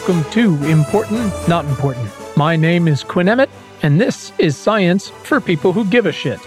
[0.00, 2.10] welcome to Important Not Important.
[2.34, 3.50] My name is Quinn Emmett,
[3.82, 6.40] and this is Science for People Who Give a Shit.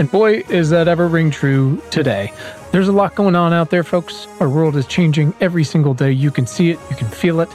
[0.00, 2.32] And boy, is that ever ring true today.
[2.72, 4.26] There's a lot going on out there, folks.
[4.40, 6.10] Our world is changing every single day.
[6.10, 7.48] You can see it, you can feel it.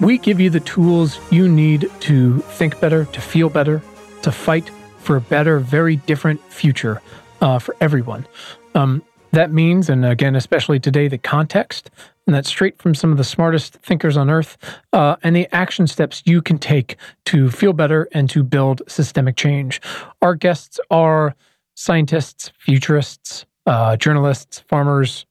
[0.00, 3.82] We give you the tools you need to think better, to feel better,
[4.22, 7.00] to fight for a better, very different future
[7.40, 8.26] uh, for everyone.
[8.74, 9.02] Um,
[9.36, 11.90] that means, and again, especially today, the context,
[12.26, 14.56] and that's straight from some of the smartest thinkers on earth,
[14.94, 19.36] uh, and the action steps you can take to feel better and to build systemic
[19.36, 19.82] change.
[20.22, 21.34] Our guests are
[21.74, 25.26] scientists, futurists, uh, journalists, farmers,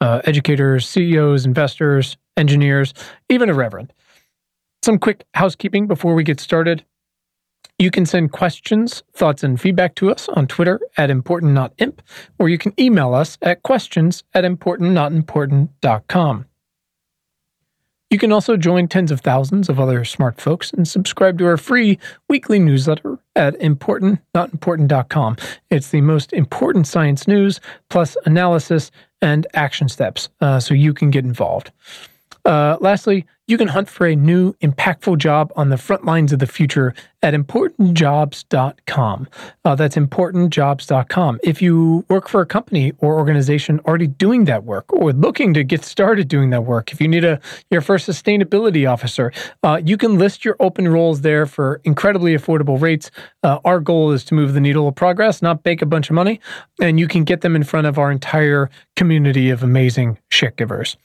[0.00, 2.94] uh, educators, CEOs, investors, engineers,
[3.28, 3.92] even a reverend.
[4.82, 6.84] Some quick housekeeping before we get started.
[7.78, 11.98] You can send questions, thoughts, and feedback to us on Twitter at importantnotimp,
[12.38, 16.46] or you can email us at questions at importantnotimportant.com.
[18.08, 21.58] You can also join tens of thousands of other smart folks and subscribe to our
[21.58, 25.36] free weekly newsletter at importantnotimportant.com.
[25.70, 27.60] It's the most important science news,
[27.90, 31.72] plus analysis and action steps, uh, so you can get involved.
[32.44, 36.40] Uh, lastly, you can hunt for a new, impactful job on the front lines of
[36.40, 39.28] the future at importantjobs.com.
[39.64, 41.40] Uh, that's importantjobs.com.
[41.42, 45.64] If you work for a company or organization already doing that work or looking to
[45.64, 49.96] get started doing that work, if you need a your first sustainability officer, uh, you
[49.96, 53.10] can list your open roles there for incredibly affordable rates.
[53.42, 56.14] Uh, our goal is to move the needle of progress, not bake a bunch of
[56.14, 56.40] money,
[56.80, 60.96] and you can get them in front of our entire community of amazing shit givers.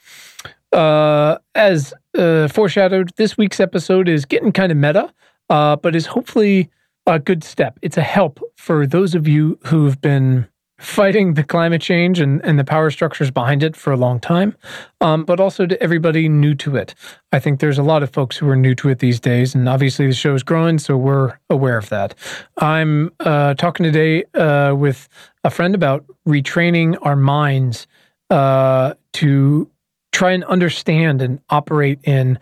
[0.71, 5.13] Uh, as uh, foreshadowed, this week's episode is getting kind of meta,
[5.49, 6.69] uh, but is hopefully
[7.05, 7.77] a good step.
[7.81, 10.47] It's a help for those of you who've been
[10.81, 14.55] fighting the climate change and, and the power structures behind it for a long time,
[14.99, 16.95] um, but also to everybody new to it.
[17.31, 19.69] I think there's a lot of folks who are new to it these days, and
[19.69, 22.15] obviously the show is growing, so we're aware of that.
[22.57, 25.07] I'm uh, talking today uh, with
[25.43, 27.85] a friend about retraining our minds
[28.31, 29.69] uh, to
[30.11, 32.37] try and understand and operate in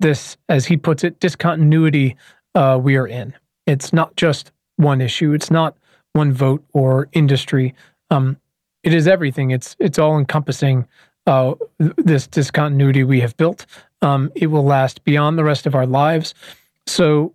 [0.00, 2.16] this, as he puts it, discontinuity
[2.54, 3.34] uh, we are in.
[3.66, 5.32] It's not just one issue.
[5.32, 5.76] It's not
[6.12, 7.74] one vote or industry.
[8.10, 8.38] Um,
[8.82, 9.50] it is everything.
[9.50, 10.86] It's it's all encompassing.
[11.26, 11.54] Uh,
[11.98, 13.66] this discontinuity we have built.
[14.00, 16.32] Um, it will last beyond the rest of our lives.
[16.86, 17.34] So,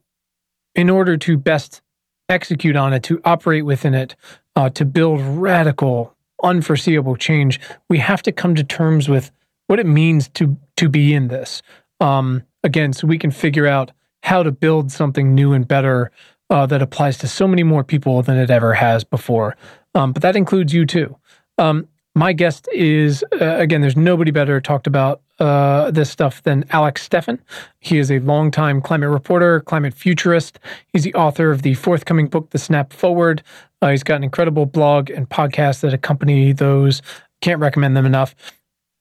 [0.73, 1.83] in order to best
[2.27, 4.15] execute on it, to operate within it,
[4.55, 9.29] uh, to build radical, unforeseeable change, we have to come to terms with
[9.67, 11.61] what it means to to be in this.
[11.99, 13.91] Um, again, so we can figure out
[14.23, 16.11] how to build something new and better
[16.49, 19.55] uh, that applies to so many more people than it ever has before.
[19.95, 21.15] Um, but that includes you too.
[21.57, 23.81] Um, my guest is uh, again.
[23.81, 27.39] There's nobody better talked about uh, this stuff than Alex Steffen.
[27.79, 30.59] He is a longtime climate reporter, climate futurist.
[30.87, 33.41] He's the author of the forthcoming book, The Snap Forward.
[33.81, 37.01] Uh, he's got an incredible blog and podcast that accompany those.
[37.41, 38.35] Can't recommend them enough.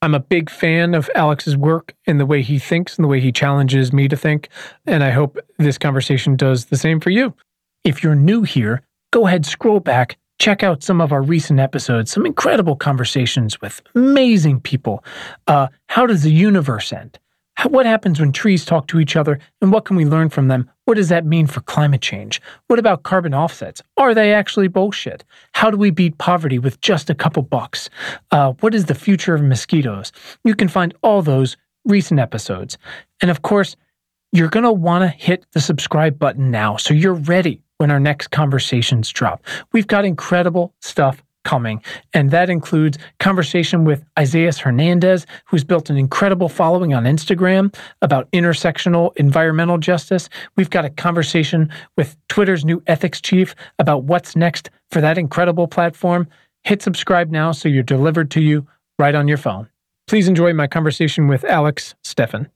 [0.02, 3.20] I'm a big fan of Alex's work and the way he thinks and the way
[3.20, 4.48] he challenges me to think.
[4.84, 7.32] And I hope this conversation does the same for you.
[7.84, 12.10] If you're new here, go ahead, scroll back, check out some of our recent episodes,
[12.10, 15.04] some incredible conversations with amazing people.
[15.46, 17.20] Uh, how does the universe end?
[17.54, 20.48] How, what happens when trees talk to each other and what can we learn from
[20.48, 20.68] them?
[20.84, 22.42] What does that mean for climate change?
[22.66, 23.82] What about carbon offsets?
[23.96, 25.24] Are they actually bullshit?
[25.52, 27.88] How do we beat poverty with just a couple bucks?
[28.30, 30.12] Uh, what is the future of mosquitoes?
[30.44, 32.78] You can find all those recent episodes.
[33.20, 33.76] And of course,
[34.32, 38.00] you're going to want to hit the subscribe button now so you're ready when our
[38.00, 39.44] next conversations drop.
[39.72, 41.82] We've got incredible stuff coming.
[42.14, 48.30] And that includes conversation with Isaias Hernandez, who's built an incredible following on Instagram about
[48.32, 50.28] intersectional environmental justice.
[50.56, 55.68] We've got a conversation with Twitter's new ethics chief about what's next for that incredible
[55.68, 56.28] platform.
[56.64, 58.66] Hit subscribe now so you're delivered to you
[58.98, 59.68] right on your phone.
[60.06, 62.48] Please enjoy my conversation with Alex Steffen.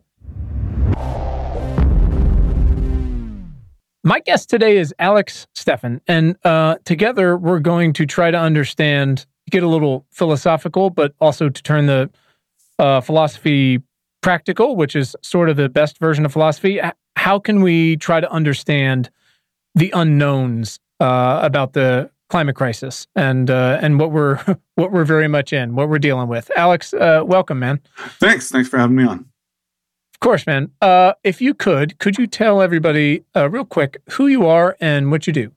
[4.06, 9.26] My guest today is Alex Steffen, and uh, together we're going to try to understand,
[9.50, 12.08] get a little philosophical, but also to turn the
[12.79, 13.82] uh, philosophy
[14.23, 16.81] practical, which is sort of the best version of philosophy.
[17.17, 19.11] How can we try to understand
[19.75, 24.37] the unknowns uh, about the climate crisis and uh, and what we're
[24.76, 26.49] what we're very much in, what we're dealing with?
[26.55, 27.81] Alex, uh, welcome, man.
[28.20, 28.52] Thanks.
[28.52, 29.26] Thanks for having me on.
[30.17, 30.71] Of course, man.
[30.81, 35.11] Uh, if you could, could you tell everybody uh, real quick who you are and
[35.11, 35.53] what you do?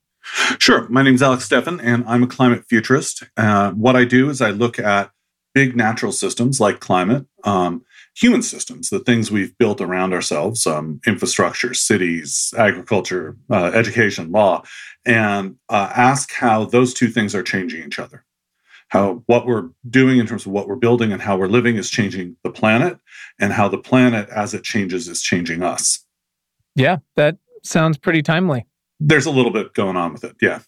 [0.60, 0.86] Sure.
[0.90, 3.24] My name is Alex Steffen, and I'm a climate futurist.
[3.38, 5.12] Uh, what I do is I look at
[5.54, 7.86] big natural systems like climate, um,
[8.18, 14.62] human systems, the things we've built around ourselves, um, infrastructure, cities, agriculture, uh, education, law,
[15.06, 18.26] and uh, ask how those two things are changing each other.
[18.90, 21.90] How what we're doing in terms of what we're building and how we're living is
[21.90, 23.00] changing the planet,
[23.40, 26.06] and how the planet, as it changes, is changing us.
[26.76, 28.66] Yeah, that sounds pretty timely.
[29.00, 30.36] There's a little bit going on with it.
[30.42, 30.60] Yeah.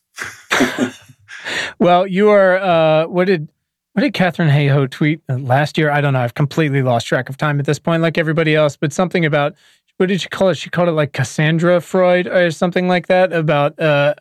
[1.80, 2.58] well, you are.
[2.58, 3.50] Uh, what did
[3.94, 5.92] what did Katharine Hayhoe tweet last year?
[5.92, 6.22] I don't know.
[6.22, 8.78] I've completely lost track of time at this point, like everybody else.
[8.78, 9.56] But something about
[10.02, 10.58] what did she call it?
[10.58, 13.32] She called it like Cassandra Freud or something like that.
[13.32, 14.16] About uh,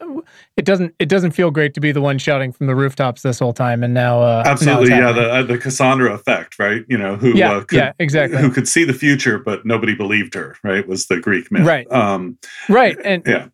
[0.59, 3.39] it doesn't it doesn't feel great to be the one shouting from the rooftops this
[3.39, 6.85] whole time, and now uh, absolutely, now yeah, the uh, the Cassandra effect, right?
[6.87, 9.95] You know, who yeah, uh, could, yeah, exactly, who could see the future, but nobody
[9.95, 10.87] believed her, right?
[10.87, 11.91] Was the Greek myth, right?
[11.91, 12.39] Um,
[12.69, 13.49] right, and yeah.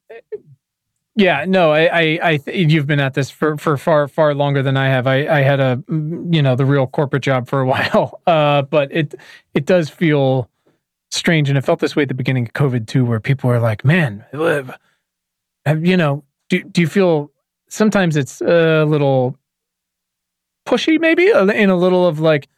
[1.19, 4.63] Yeah, no, I, I, I th- you've been at this for, for far, far longer
[4.63, 5.07] than I have.
[5.07, 8.93] I, I had a, you know, the real corporate job for a while, uh, but
[8.93, 9.15] it,
[9.55, 10.51] it does feel
[11.17, 13.61] strange, and it felt this way at the beginning of COVID too, where people were
[13.61, 17.31] like, "Man, you know, do do you feel?"
[17.69, 19.37] Sometimes it's a little
[20.67, 22.49] pushy, maybe, in a little of like,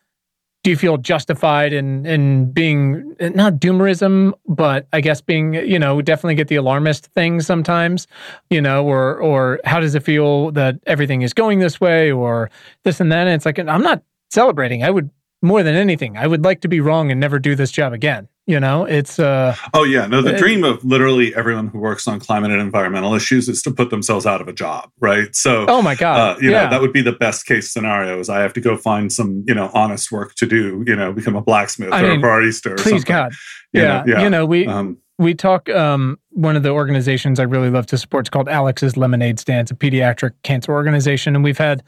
[0.65, 6.03] do you feel justified in in being not doomerism, but I guess being you know
[6.03, 8.07] definitely get the alarmist thing sometimes,
[8.51, 12.51] you know, or or how does it feel that everything is going this way or
[12.85, 13.27] this and that?
[13.27, 14.83] And it's like I'm not celebrating.
[14.83, 15.11] I would
[15.43, 18.29] more than anything, I would like to be wrong and never do this job again.
[18.49, 22.09] You know, it's uh Oh yeah, no, the it, dream of literally everyone who works
[22.09, 25.37] on climate and environmental issues is to put themselves out of a job, right?
[25.37, 26.39] So Oh my god.
[26.39, 26.65] Uh, you yeah.
[26.65, 29.45] know, that would be the best case scenario is I have to go find some,
[29.47, 32.23] you know, honest work to do, you know, become a blacksmith I or mean, a
[32.23, 33.05] barista or please something.
[33.05, 33.33] God.
[33.75, 33.83] Yeah.
[33.83, 34.23] You know, yeah.
[34.25, 37.99] You know we um, we talk um, one of the organizations I really love to
[37.99, 39.67] support is called Alex's Lemonade Stand.
[39.67, 41.35] It's a pediatric cancer organization.
[41.35, 41.83] And we've had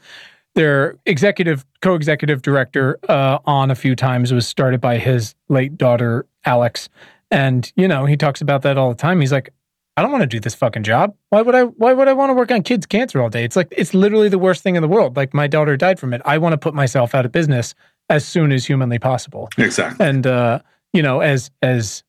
[0.55, 4.31] their executive co-executive director uh, on a few times.
[4.31, 6.89] It was started by his late daughter Alex,
[7.29, 9.21] and you know he talks about that all the time.
[9.21, 9.53] He's like,
[9.97, 11.15] I don't want to do this fucking job.
[11.29, 11.63] Why would I?
[11.63, 13.43] Why would I want to work on kids' cancer all day?
[13.43, 15.15] It's like it's literally the worst thing in the world.
[15.15, 16.21] Like my daughter died from it.
[16.25, 17.75] I want to put myself out of business
[18.09, 19.49] as soon as humanly possible.
[19.57, 20.05] Exactly.
[20.05, 20.59] And uh,
[20.93, 22.03] you know, as as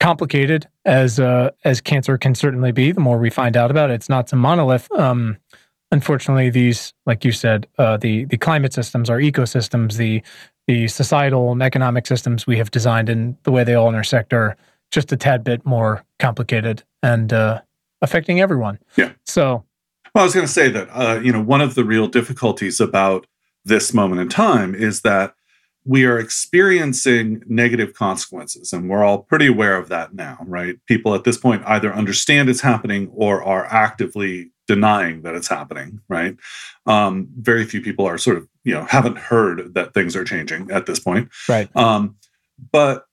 [0.00, 3.94] complicated as uh, as cancer can certainly be, the more we find out about it,
[3.94, 4.90] it's not some monolith.
[4.92, 5.36] Um,
[5.92, 10.22] unfortunately, these, like you said, uh, the the climate systems, our ecosystems, the
[10.66, 14.56] the societal and economic systems we have designed, and the way they all intersect are
[14.90, 17.60] just a tad bit more complicated and uh,
[18.00, 18.78] affecting everyone.
[18.96, 19.12] Yeah.
[19.24, 19.64] So,
[20.14, 22.80] well, I was going to say that uh, you know one of the real difficulties
[22.80, 23.26] about
[23.64, 25.34] this moment in time is that
[25.84, 31.12] we are experiencing negative consequences and we're all pretty aware of that now right people
[31.14, 36.36] at this point either understand it's happening or are actively denying that it's happening right?
[36.86, 40.70] Um, very few people are sort of you know haven't heard that things are changing
[40.70, 41.30] at this point.
[41.48, 41.74] Right.
[41.76, 42.16] Um,
[42.70, 43.06] but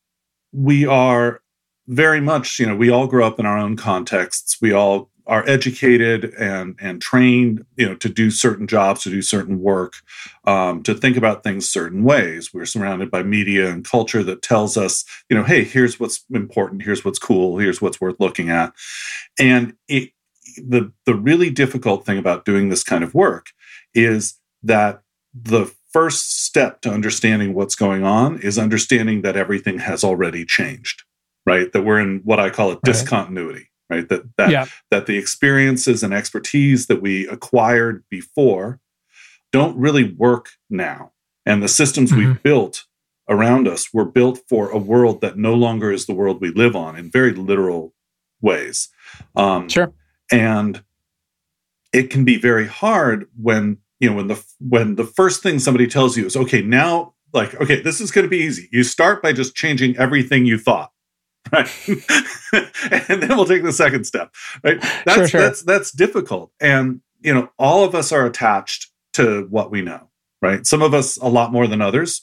[0.51, 1.42] we are
[1.88, 4.57] very much you know we all grow up in our own contexts.
[4.62, 9.22] We all are educated and and trained you know to do certain jobs to do
[9.22, 9.94] certain work
[10.46, 12.54] um, to think about things certain ways.
[12.54, 16.84] We're surrounded by media and culture that tells us you know hey here's what's important
[16.84, 18.74] here's what's cool here's what's worth looking at.
[19.40, 20.12] And it,
[20.57, 23.48] the the really difficult thing about doing this kind of work
[23.94, 25.01] is that
[25.34, 31.03] the first step to understanding what's going on is understanding that everything has already changed
[31.46, 32.84] right that we're in what i call a right.
[32.84, 34.08] discontinuity right?
[34.08, 34.65] That that yeah.
[34.91, 38.79] that the experiences and expertise that we acquired before
[39.51, 41.12] don't really work now,
[41.46, 42.20] and the systems mm-hmm.
[42.20, 42.86] we've built
[43.27, 46.75] around us were built for a world that no longer is the world we live
[46.75, 47.94] on in very literal
[48.41, 48.89] ways.
[49.36, 49.91] Um, sure,
[50.31, 50.83] and
[51.93, 55.88] it can be very hard when you know when the when the first thing somebody
[55.88, 58.69] tells you is okay now like okay this is going to be easy.
[58.71, 60.91] You start by just changing everything you thought.
[61.51, 61.69] Right?
[63.09, 64.33] And then we'll take the second step
[64.63, 64.79] right?
[65.05, 65.41] That's sure, sure.
[65.41, 66.51] that's that's difficult.
[66.59, 70.09] And you know all of us are attached to what we know
[70.41, 70.65] right?
[70.65, 72.21] Some of us a lot more than others.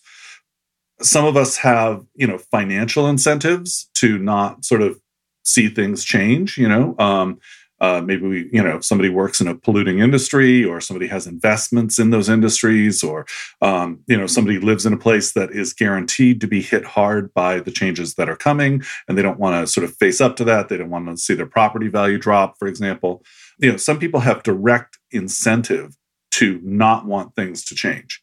[1.03, 5.01] Some of us have you know financial incentives to not sort of
[5.45, 6.95] see things change you know?
[6.99, 7.39] Um,
[7.81, 11.99] uh, maybe we, you know, somebody works in a polluting industry, or somebody has investments
[11.99, 13.27] in those industries, or
[13.61, 17.33] um, you know, somebody lives in a place that is guaranteed to be hit hard
[17.35, 20.37] by the changes that are coming, and they don't want to sort of face up
[20.37, 20.69] to that.
[20.69, 23.23] They don't want to see their property value drop, for example.
[23.59, 25.97] You know, some people have direct incentive
[26.33, 28.23] to not want things to change.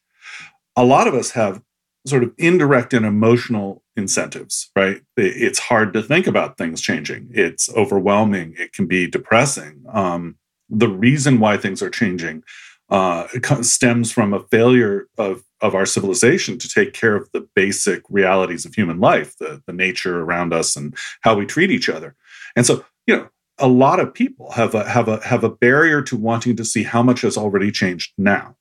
[0.76, 1.60] A lot of us have
[2.06, 5.00] sort of indirect and emotional incentives, right?
[5.16, 7.30] It's hard to think about things changing.
[7.32, 8.54] It's overwhelming.
[8.58, 9.84] It can be depressing.
[9.92, 10.36] Um,
[10.68, 12.42] the reason why things are changing
[12.90, 13.26] uh,
[13.62, 18.66] stems from a failure of of our civilization to take care of the basic realities
[18.66, 22.14] of human life, the, the nature around us and how we treat each other.
[22.54, 26.02] And so, you know, a lot of people have a have a have a barrier
[26.02, 28.56] to wanting to see how much has already changed now.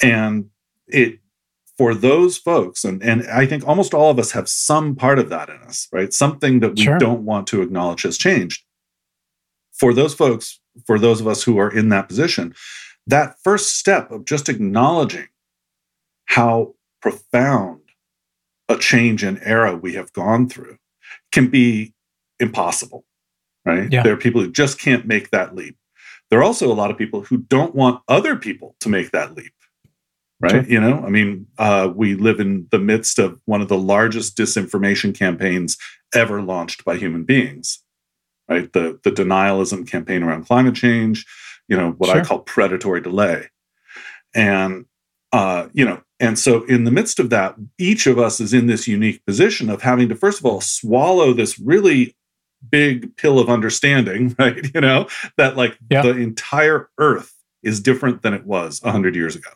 [0.00, 0.50] And
[0.86, 1.18] it
[1.78, 5.30] for those folks, and, and I think almost all of us have some part of
[5.30, 6.12] that in us, right?
[6.12, 6.98] Something that we sure.
[6.98, 8.62] don't want to acknowledge has changed.
[9.72, 12.54] For those folks, for those of us who are in that position,
[13.06, 15.28] that first step of just acknowledging
[16.26, 17.80] how profound
[18.68, 20.76] a change in era we have gone through
[21.32, 21.94] can be
[22.38, 23.04] impossible,
[23.64, 23.90] right?
[23.90, 24.02] Yeah.
[24.02, 25.76] There are people who just can't make that leap.
[26.30, 29.34] There are also a lot of people who don't want other people to make that
[29.34, 29.52] leap
[30.42, 30.50] right?
[30.50, 30.64] Sure.
[30.64, 34.36] You know, I mean, uh, we live in the midst of one of the largest
[34.36, 35.78] disinformation campaigns
[36.12, 37.82] ever launched by human beings,
[38.48, 38.70] right?
[38.70, 41.24] The the denialism campaign around climate change,
[41.68, 42.20] you know, what sure.
[42.20, 43.50] I call predatory delay,
[44.34, 44.86] and
[45.32, 48.66] uh, you know, and so in the midst of that, each of us is in
[48.66, 52.16] this unique position of having to first of all swallow this really
[52.68, 54.74] big pill of understanding, right?
[54.74, 55.06] You know,
[55.36, 56.02] that like yeah.
[56.02, 57.32] the entire Earth
[57.62, 59.50] is different than it was a hundred years ago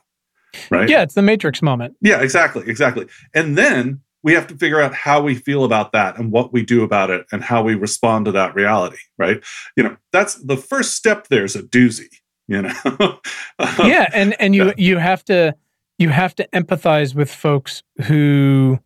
[0.70, 0.88] right?
[0.88, 1.96] Yeah, it's the Matrix moment.
[2.00, 3.06] Yeah, exactly, exactly.
[3.34, 6.64] And then we have to figure out how we feel about that and what we
[6.64, 9.42] do about it and how we respond to that reality, right?
[9.76, 11.28] You know, that's the first step.
[11.28, 12.10] There's a doozy,
[12.48, 12.72] you know.
[13.58, 15.54] Um, yeah, and and you you have to
[15.98, 18.78] you have to empathize with folks who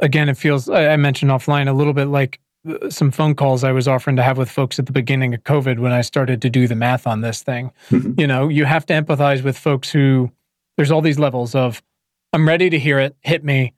[0.00, 2.38] again it feels i mentioned offline a little bit like
[2.88, 5.78] some phone calls I was offering to have with folks at the beginning of COVID
[5.78, 7.72] when I started to do the math on this thing.
[7.90, 8.20] Mm-hmm.
[8.20, 10.30] You know, you have to empathize with folks who
[10.76, 11.82] there's all these levels of
[12.32, 13.74] I'm ready to hear it, hit me,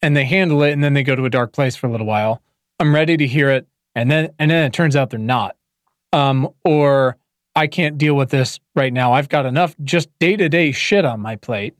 [0.00, 2.06] and they handle it and then they go to a dark place for a little
[2.06, 2.42] while.
[2.78, 5.56] I'm ready to hear it and then and then it turns out they're not.
[6.12, 7.16] Um, or
[7.54, 9.12] I can't deal with this right now.
[9.12, 11.74] I've got enough just day-to-day shit on my plate.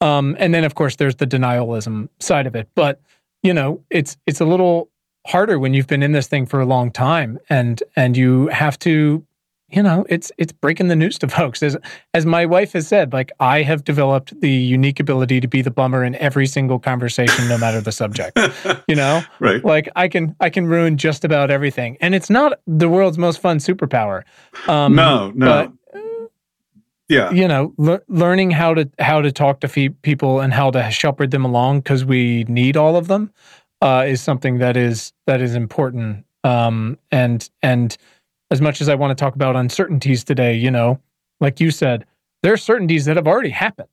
[0.00, 2.68] Um, and then of course there's the denialism side of it.
[2.74, 3.00] But
[3.42, 4.90] you know, it's it's a little
[5.26, 8.78] harder when you've been in this thing for a long time and and you have
[8.78, 9.24] to
[9.70, 11.62] you know it's it's breaking the news to folks.
[11.62, 11.76] As
[12.12, 15.70] as my wife has said like i have developed the unique ability to be the
[15.70, 18.38] bummer in every single conversation no matter the subject
[18.88, 19.22] you know?
[19.40, 19.64] Right.
[19.64, 21.96] Like i can i can ruin just about everything.
[22.00, 24.22] And it's not the world's most fun superpower.
[24.68, 25.46] Um no no.
[25.46, 25.72] but,
[27.08, 27.30] yeah.
[27.32, 30.90] you know le- learning how to how to talk to fe- people and how to
[30.90, 33.30] shepherd them along because we need all of them
[33.84, 36.24] uh, is something that is that is important.
[36.42, 37.96] Um, and and
[38.50, 40.98] as much as I want to talk about uncertainties today, you know,
[41.40, 42.06] like you said,
[42.42, 43.88] there are certainties that have already happened.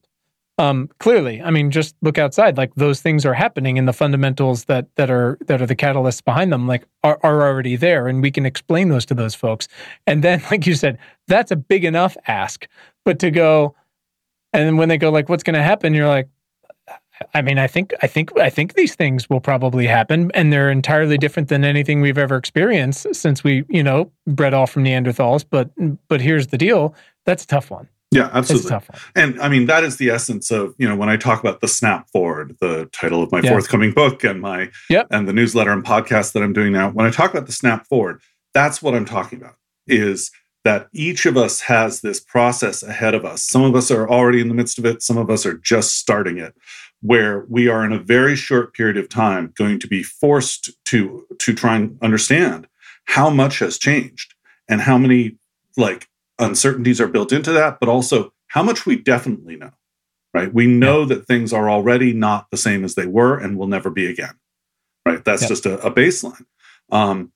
[0.57, 2.57] Um, clearly, I mean, just look outside.
[2.57, 6.23] Like those things are happening, and the fundamentals that that are that are the catalysts
[6.23, 9.67] behind them, like are, are already there, and we can explain those to those folks.
[10.07, 12.65] And then, like you said, that's a big enough ask.
[13.03, 13.75] But to go,
[14.53, 15.93] and then when they go, like, what's going to happen?
[15.93, 16.29] You're like,
[17.33, 20.71] I mean, I think, I think, I think these things will probably happen, and they're
[20.71, 25.45] entirely different than anything we've ever experienced since we, you know, bred off from Neanderthals.
[25.49, 25.71] But,
[26.07, 27.87] but here's the deal: that's a tough one.
[28.11, 28.69] Yeah, absolutely.
[28.69, 29.23] That's a tough one.
[29.23, 31.67] And I mean, that is the essence of you know when I talk about the
[31.67, 33.51] snap forward, the title of my yeah.
[33.51, 35.07] forthcoming book, and my yep.
[35.11, 36.89] and the newsletter and podcast that I'm doing now.
[36.89, 38.21] When I talk about the snap forward,
[38.53, 39.55] that's what I'm talking about.
[39.87, 40.29] Is
[40.65, 43.41] that each of us has this process ahead of us.
[43.41, 45.01] Some of us are already in the midst of it.
[45.01, 46.53] Some of us are just starting it
[47.01, 51.25] where we are in a very short period of time going to be forced to
[51.39, 52.67] to try and understand
[53.05, 54.33] how much has changed
[54.69, 55.37] and how many
[55.77, 56.07] like
[56.39, 59.71] uncertainties are built into that but also how much we definitely know
[60.33, 61.07] right we know yeah.
[61.07, 64.33] that things are already not the same as they were and will never be again
[65.05, 65.47] right that's yeah.
[65.47, 66.45] just a, a baseline
[66.91, 67.31] um,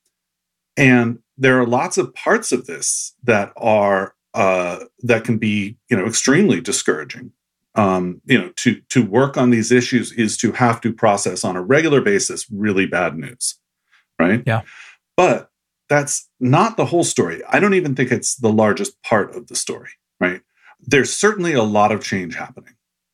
[0.78, 5.98] and there are lots of parts of this that are uh, that can be you
[5.98, 7.32] know extremely discouraging
[7.76, 11.56] um, you know, to to work on these issues is to have to process on
[11.56, 13.60] a regular basis really bad news,
[14.20, 14.44] right?
[14.46, 14.62] Yeah.
[15.18, 15.50] But
[15.90, 17.42] that's not the whole story.
[17.50, 20.42] I don't even think it's the largest part of the story, right?
[20.80, 22.74] There's certainly a lot of change happening.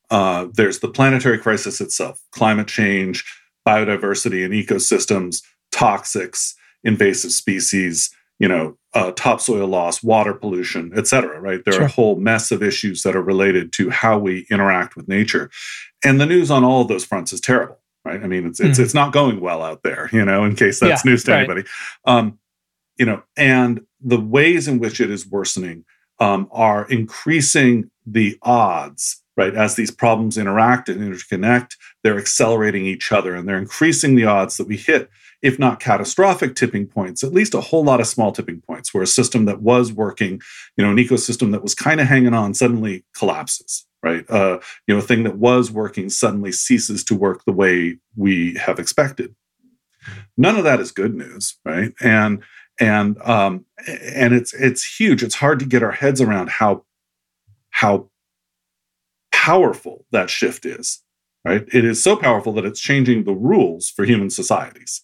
[0.09, 3.25] Uh, there's the planetary crisis itself, climate change,
[3.67, 5.41] biodiversity and ecosystems,
[5.73, 6.53] toxics,
[6.83, 11.63] invasive species, you know, uh, topsoil loss, water pollution, et cetera, right?
[11.63, 11.83] There sure.
[11.83, 15.51] are a whole mess of issues that are related to how we interact with nature.
[16.03, 18.21] And the news on all of those fronts is terrible, right?
[18.21, 21.05] I mean, it's, it's, it's not going well out there, you know, in case that's
[21.05, 21.37] yeah, news to right.
[21.41, 21.67] anybody.
[22.05, 22.39] Um,
[22.97, 25.85] you know, and the ways in which it is worsening
[26.19, 29.53] um, are increasing the odds, right?
[29.53, 34.57] As these problems interact and interconnect, they're accelerating each other and they're increasing the odds
[34.57, 38.31] that we hit if not catastrophic tipping points, at least a whole lot of small
[38.31, 40.41] tipping points where a system that was working,
[40.77, 44.29] you know, an ecosystem that was kind of hanging on suddenly collapses, right?
[44.29, 48.55] Uh, you know, a thing that was working suddenly ceases to work the way we
[48.55, 49.35] have expected.
[50.37, 51.93] None of that is good news, right?
[52.01, 52.43] And
[52.79, 55.23] and um, and it's it's huge.
[55.23, 56.85] It's hard to get our heads around how
[57.69, 58.09] how
[59.31, 61.03] powerful that shift is,
[61.45, 61.67] right?
[61.73, 65.03] It is so powerful that it's changing the rules for human societies,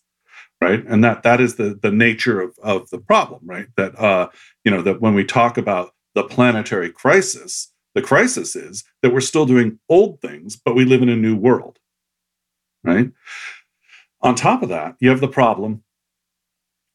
[0.61, 0.83] right?
[0.87, 3.67] And that that is the the nature of of the problem, right?
[3.75, 4.29] That uh,
[4.63, 9.21] you know that when we talk about the planetary crisis, the crisis is that we're
[9.21, 11.79] still doing old things, but we live in a new world,
[12.83, 13.11] right?
[14.21, 15.83] On top of that, you have the problem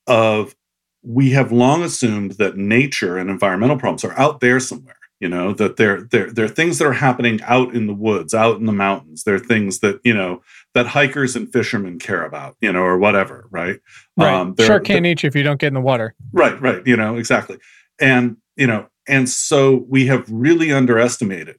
[0.06, 0.54] of
[1.02, 5.52] we have long assumed that nature and environmental problems are out there somewhere you know
[5.52, 8.72] that they're they're they're things that are happening out in the woods out in the
[8.72, 9.22] mountains.
[9.22, 10.42] They're things that you know
[10.74, 13.78] that hikers and fishermen care about you know or whatever right?
[14.16, 14.34] Right.
[14.34, 16.16] Um, shark can't eat you if you don't get in the water.
[16.32, 17.58] Right right you know exactly.
[18.00, 21.58] And you know and so we have really underestimated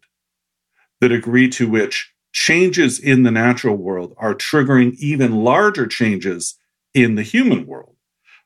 [0.99, 6.59] the degree to which changes in the natural world are triggering even larger changes
[6.93, 7.92] in the human world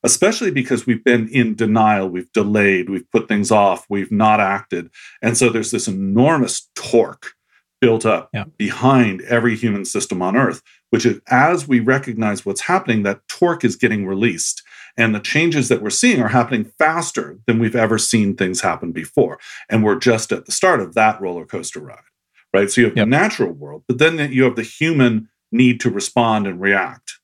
[0.04, 4.90] especially because we've been in denial, we've delayed, we've put things off, we've not acted.
[5.22, 7.34] And so there's this enormous torque
[7.80, 8.46] built up yeah.
[8.58, 13.64] behind every human system on earth, which is as we recognize what's happening, that torque
[13.64, 14.64] is getting released.
[14.98, 18.92] And the changes that we're seeing are happening faster than we've ever seen things happen
[18.92, 19.40] before.
[19.70, 22.00] And we're just at the start of that roller coaster ride,
[22.54, 22.72] right?
[22.72, 23.06] So you have yep.
[23.06, 27.20] the natural world, but then you have the human need to respond and react.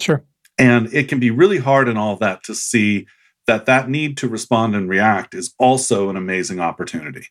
[0.00, 0.24] Sure.
[0.58, 3.06] And it can be really hard in all of that to see
[3.46, 7.28] that that need to respond and react is also an amazing opportunity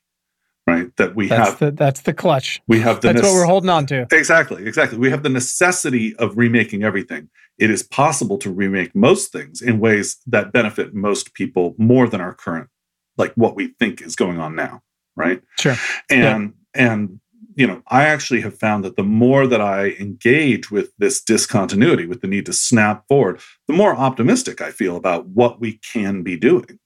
[0.67, 0.95] right?
[0.97, 2.59] That we that's have the, that's the clutch.
[2.67, 4.07] we have the that's ne- what we're holding on to.
[4.11, 4.97] Exactly exactly.
[4.97, 7.29] We have the necessity of remaking everything.
[7.59, 12.19] It is possible to remake most things in ways that benefit most people more than
[12.19, 12.69] our current
[13.15, 14.81] like what we think is going on now
[15.15, 15.41] right?
[15.59, 15.75] Sure.
[16.09, 16.93] And yeah.
[16.93, 17.19] and
[17.55, 22.05] you know, I actually have found that the more that I engage with this discontinuity,
[22.05, 26.21] with the need to snap forward, the more optimistic I feel about what we can
[26.21, 26.79] be doing.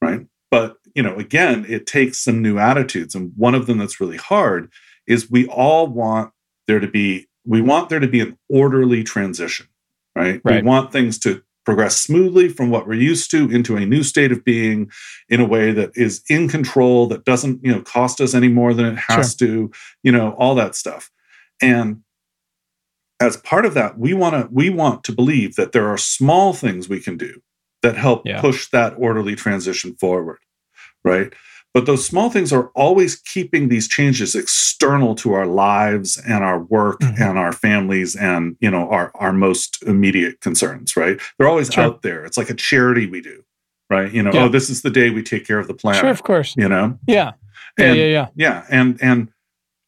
[0.00, 0.26] Right.
[0.50, 3.14] But, you know, again, it takes some new attitudes.
[3.14, 4.70] And one of them that's really hard
[5.06, 6.32] is we all want
[6.66, 9.66] there to be, we want there to be an orderly transition.
[10.14, 10.40] Right.
[10.44, 10.62] right.
[10.62, 14.32] We want things to progress smoothly from what we're used to into a new state
[14.32, 14.90] of being
[15.28, 18.74] in a way that is in control that doesn't you know cost us any more
[18.74, 19.48] than it has sure.
[19.48, 19.70] to
[20.02, 21.10] you know all that stuff
[21.60, 22.02] and
[23.20, 26.52] as part of that we want to we want to believe that there are small
[26.52, 27.40] things we can do
[27.82, 28.40] that help yeah.
[28.40, 30.38] push that orderly transition forward
[31.04, 31.32] right
[31.74, 36.60] but those small things are always keeping these changes external to our lives and our
[36.60, 37.22] work mm-hmm.
[37.22, 41.20] and our families and you know our our most immediate concerns right?
[41.38, 41.84] They're always sure.
[41.84, 42.24] out there.
[42.24, 43.44] It's like a charity we do
[43.90, 44.12] right?
[44.12, 44.44] You know yeah.
[44.44, 46.54] oh this is the day we take care of the planet sure of course.
[46.56, 46.98] you know?
[47.06, 47.32] Yeah.
[47.78, 48.28] And, yeah yeah yeah.
[48.36, 49.28] yeah and and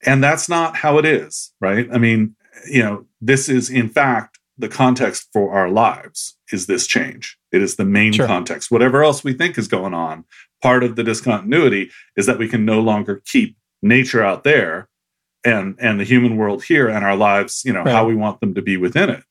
[0.06, 1.88] and that's not how it is right?
[1.92, 2.36] I mean
[2.70, 7.36] you know this is in fact the context for our lives is this change.
[7.50, 8.28] It is the main sure.
[8.28, 8.70] context.
[8.70, 10.24] Whatever else we think is going on
[10.64, 14.88] part of the discontinuity is that we can no longer keep nature out there
[15.44, 17.92] and and the human world here and our lives you know right.
[17.92, 19.22] how we want them to be within it.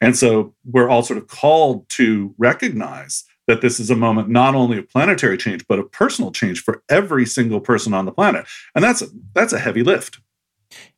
[0.00, 4.54] And so we're all sort of called to recognize that this is a moment not
[4.54, 8.46] only of planetary change but a personal change for every single person on the planet.
[8.74, 10.20] And that's a, that's a heavy lift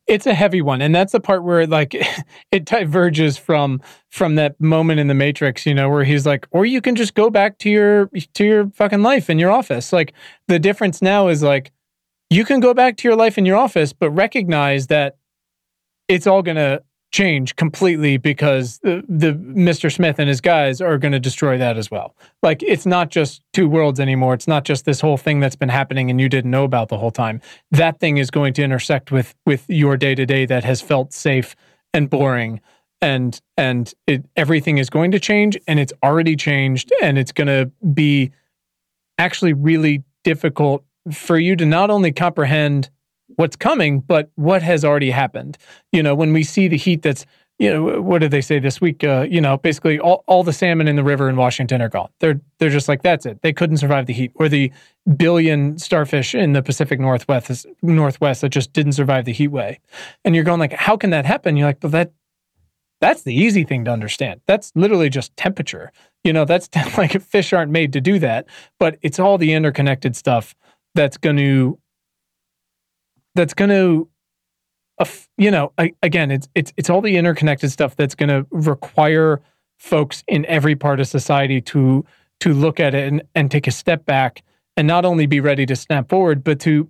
[0.07, 1.95] it's a heavy one and that's the part where like
[2.51, 6.65] it diverges from from that moment in the matrix you know where he's like or
[6.65, 9.91] you can just go back to your to your fucking life in your office.
[9.91, 10.13] Like
[10.47, 11.71] the difference now is like
[12.29, 15.17] you can go back to your life in your office but recognize that
[16.07, 16.83] it's all to
[17.15, 19.89] change completely because the, the Mr.
[19.89, 22.13] Smith and his guys are going to destroy that as well.
[22.43, 24.33] Like it's not just two worlds anymore.
[24.33, 26.97] It's not just this whole thing that's been happening and you didn't know about the
[26.97, 27.39] whole time.
[27.71, 31.13] That thing is going to intersect with with your day to day that has felt
[31.13, 31.55] safe
[31.93, 32.59] and boring
[33.01, 37.47] and and it, everything is going to change and it's already changed and it's going
[37.47, 38.33] to be
[39.17, 42.89] actually really difficult for you to not only comprehend
[43.35, 45.57] what's coming, but what has already happened.
[45.91, 47.25] You know, when we see the heat that's
[47.57, 49.03] you know, what did they say this week?
[49.03, 52.09] Uh, you know, basically all, all the salmon in the river in Washington are gone.
[52.19, 53.41] They're they're just like that's it.
[53.43, 54.31] They couldn't survive the heat.
[54.35, 54.71] Or the
[55.15, 59.77] billion starfish in the Pacific Northwest Northwest that just didn't survive the heat wave.
[60.25, 61.55] And you're going like, how can that happen?
[61.55, 62.11] You're like, well, that
[62.99, 64.41] that's the easy thing to understand.
[64.47, 65.93] That's literally just temperature.
[66.25, 68.47] You know, that's like fish aren't made to do that,
[68.79, 70.55] but it's all the interconnected stuff
[70.93, 71.79] that's going to
[73.35, 74.09] that's going to
[75.37, 79.41] you know again it's it's it's all the interconnected stuff that's going to require
[79.77, 82.05] folks in every part of society to
[82.39, 84.41] to look at it and, and take a step back
[84.77, 86.89] and not only be ready to snap forward but to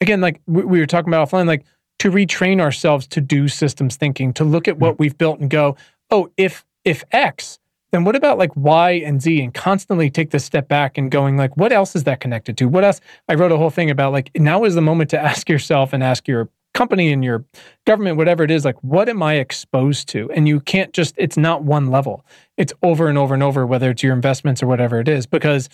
[0.00, 1.64] again, like we, we were talking about offline, like
[1.98, 4.80] to retrain ourselves to do systems thinking, to look at hmm.
[4.80, 5.76] what we've built and go,
[6.10, 7.58] oh, if if X,
[7.90, 11.36] then what about like Y and Z and constantly take this step back and going
[11.36, 12.66] like, what else is that connected to?
[12.66, 13.00] What else?
[13.28, 16.02] I wrote a whole thing about like now is the moment to ask yourself and
[16.02, 17.44] ask your company and your
[17.84, 20.30] government, whatever it is, like what am I exposed to?
[20.30, 22.24] And you can't just, it's not one level.
[22.56, 25.68] It's over and over and over, whether it's your investments or whatever it is, because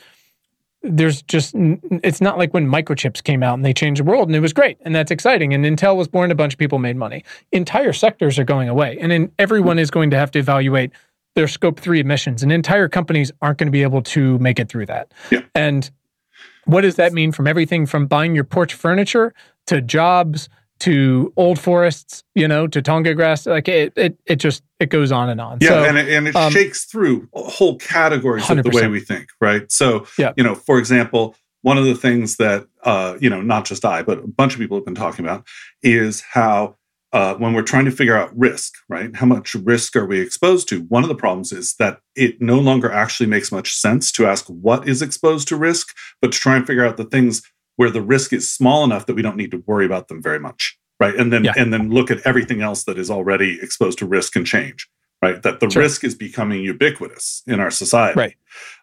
[0.83, 4.37] there's just it's not like when microchips came out and they changed the world and
[4.37, 6.97] it was great and that's exciting and Intel was born a bunch of people made
[6.97, 10.93] money entire sectors are going away and then everyone is going to have to evaluate
[11.37, 14.69] their scope 3 emissions and entire companies aren't going to be able to make it
[14.69, 15.43] through that yeah.
[15.55, 15.91] and
[16.65, 19.33] what does that mean from everything from buying your porch furniture
[19.67, 23.47] to jobs to old forests, you know, to Tonga grass.
[23.47, 25.59] Like it, it, it just it goes on and on.
[25.61, 28.59] Yeah, so, and it, and it um, shakes through whole categories 100%.
[28.59, 29.71] of the way we think, right?
[29.73, 30.33] So, yeah.
[30.37, 34.03] you know, for example, one of the things that uh, you know, not just I,
[34.03, 35.47] but a bunch of people have been talking about
[35.83, 36.77] is how
[37.17, 39.17] uh, when we're trying to figure out risk, right?
[39.17, 40.83] How much risk are we exposed to?
[40.83, 44.45] One of the problems is that it no longer actually makes much sense to ask
[44.49, 47.41] what is exposed to risk, but to try and figure out the things
[47.77, 50.41] where the risk is small enough that we don't need to worry about them very
[50.41, 51.53] much right and then yeah.
[51.57, 54.89] and then look at everything else that is already exposed to risk and change
[55.23, 55.83] right that the sure.
[55.83, 58.35] risk is becoming ubiquitous in our society right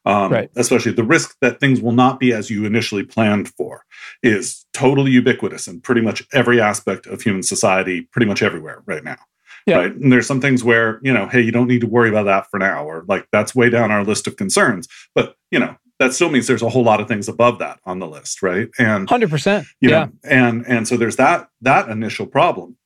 [0.06, 3.86] um, right especially the risk that things will not be as you initially planned for
[4.22, 9.04] is totally ubiquitous in pretty much every aspect of human society pretty much everywhere right
[9.04, 9.18] now
[9.66, 9.78] yeah.
[9.78, 12.24] right and there's some things where you know hey you don't need to worry about
[12.24, 15.76] that for now or like that's way down our list of concerns but you know
[16.00, 18.70] that still means there's a whole lot of things above that on the list, right?
[18.78, 19.90] And hundred percent, yeah.
[20.06, 22.78] Know, and and so there's that that initial problem.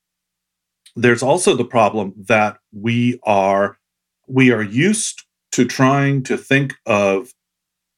[0.97, 3.77] There's also the problem that we are
[4.27, 7.33] we are used to trying to think of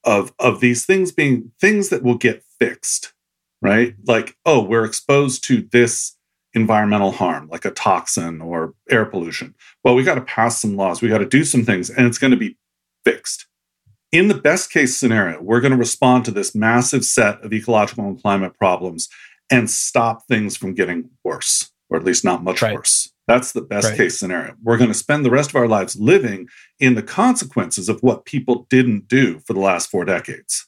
[0.04, 3.14] of of these things being things that will get fixed,
[3.62, 3.96] right?
[4.06, 6.16] Like, oh, we're exposed to this
[6.54, 9.56] environmental harm, like a toxin or air pollution.
[9.84, 12.18] Well, we got to pass some laws, we got to do some things, and it's
[12.18, 12.58] going to be
[13.06, 13.50] fixed
[14.12, 18.06] in the best case scenario, we're going to respond to this massive set of ecological
[18.06, 19.08] and climate problems
[19.52, 22.76] and stop things from getting worse, or at least not much right.
[22.76, 23.12] worse.
[23.28, 23.98] That's the best right.
[23.98, 24.56] case scenario.
[24.64, 26.48] We're going to spend the rest of our lives living
[26.80, 30.68] in the consequences of what people didn't do for the last four decades.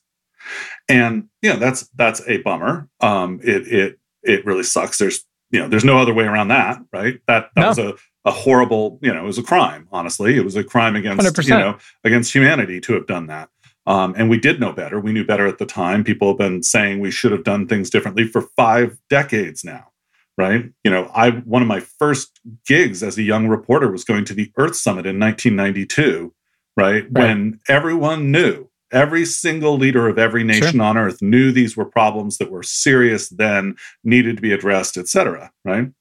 [0.90, 2.90] And you know that's that's a bummer.
[3.00, 4.98] Um, it it it really sucks.
[4.98, 7.20] There's you know there's no other way around that, right?
[7.28, 7.68] That that no.
[7.68, 7.94] was a
[8.26, 9.88] a horrible, you know, it was a crime.
[9.92, 11.44] Honestly, it was a crime against 100%.
[11.44, 13.50] you know against humanity to have done that.
[13.88, 15.00] Um, and we did know better.
[15.00, 16.04] We knew better at the time.
[16.04, 19.91] People have been saying we should have done things differently for five decades now,
[20.38, 20.66] right?
[20.84, 24.34] You know, I one of my first gigs as a young reporter was going to
[24.34, 26.34] the Earth Summit in 1992,
[26.76, 27.04] right?
[27.04, 27.12] right.
[27.12, 30.82] When everyone knew every single leader of every nation sure.
[30.82, 35.08] on earth knew these were problems that were serious then needed to be addressed et
[35.08, 35.94] cetera right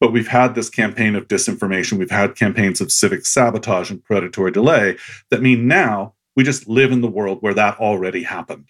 [0.00, 1.98] but we've had this campaign of disinformation.
[1.98, 4.96] We've had campaigns of civic sabotage and predatory delay
[5.30, 8.66] that mean now we just live in the world where that already happened.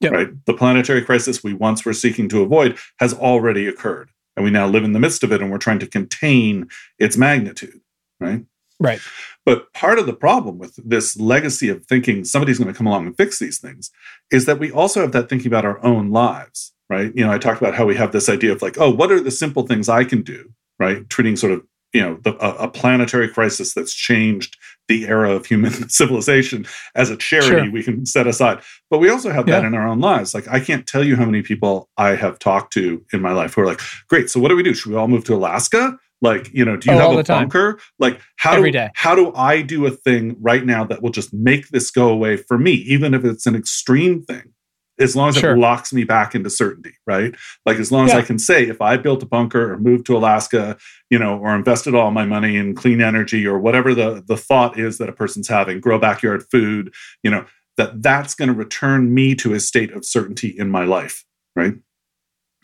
[0.00, 0.12] Yep.
[0.12, 0.44] Right?
[0.44, 4.10] The planetary crisis we once were seeking to avoid has already occurred.
[4.36, 6.68] And we now live in the midst of it and we're trying to contain
[6.98, 7.80] its magnitude.
[8.20, 8.44] Right.
[8.80, 9.00] Right.
[9.46, 13.06] But part of the problem with this legacy of thinking somebody's going to come along
[13.06, 13.90] and fix these things
[14.32, 17.12] is that we also have that thinking about our own lives right?
[17.14, 19.20] You know, I talked about how we have this idea of like, oh, what are
[19.20, 21.08] the simple things I can do, right?
[21.08, 21.62] Treating sort of
[21.94, 27.10] you know the, a, a, planetary crisis that's changed the era of human civilization as
[27.10, 27.70] a charity sure.
[27.70, 28.60] we can set aside.
[28.90, 29.60] But we also have yeah.
[29.60, 30.34] that in our own lives.
[30.34, 33.54] Like i can't tell you how many people i have talked to in my life
[33.54, 34.74] who are like great so what do we do?
[34.74, 35.98] Should we all move to alaska?
[36.20, 37.78] Like you know do you oh, have a bunker?
[37.98, 38.90] Like how Every do day.
[38.94, 42.36] how do i do a thing right now that will just make this go away
[42.36, 44.53] for me even if it's an extreme thing
[44.98, 45.54] as long as sure.
[45.54, 47.34] it locks me back into certainty, right?
[47.66, 50.16] Like as long as I can say, if I built a bunker or moved to
[50.16, 50.76] Alaska,
[51.10, 54.78] you know, or invested all my money in clean energy or whatever the the thought
[54.78, 57.44] is that a person's having, grow backyard food, you know,
[57.76, 61.24] that that's going to return me to a state of certainty in my life,
[61.56, 61.74] right?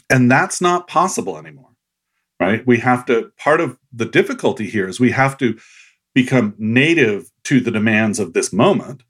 [0.08, 1.70] And that's not possible anymore,
[2.38, 2.66] right?
[2.66, 3.32] We have to.
[3.38, 5.58] Part of the difficulty here is we have to
[6.14, 9.02] become native to the demands of this moment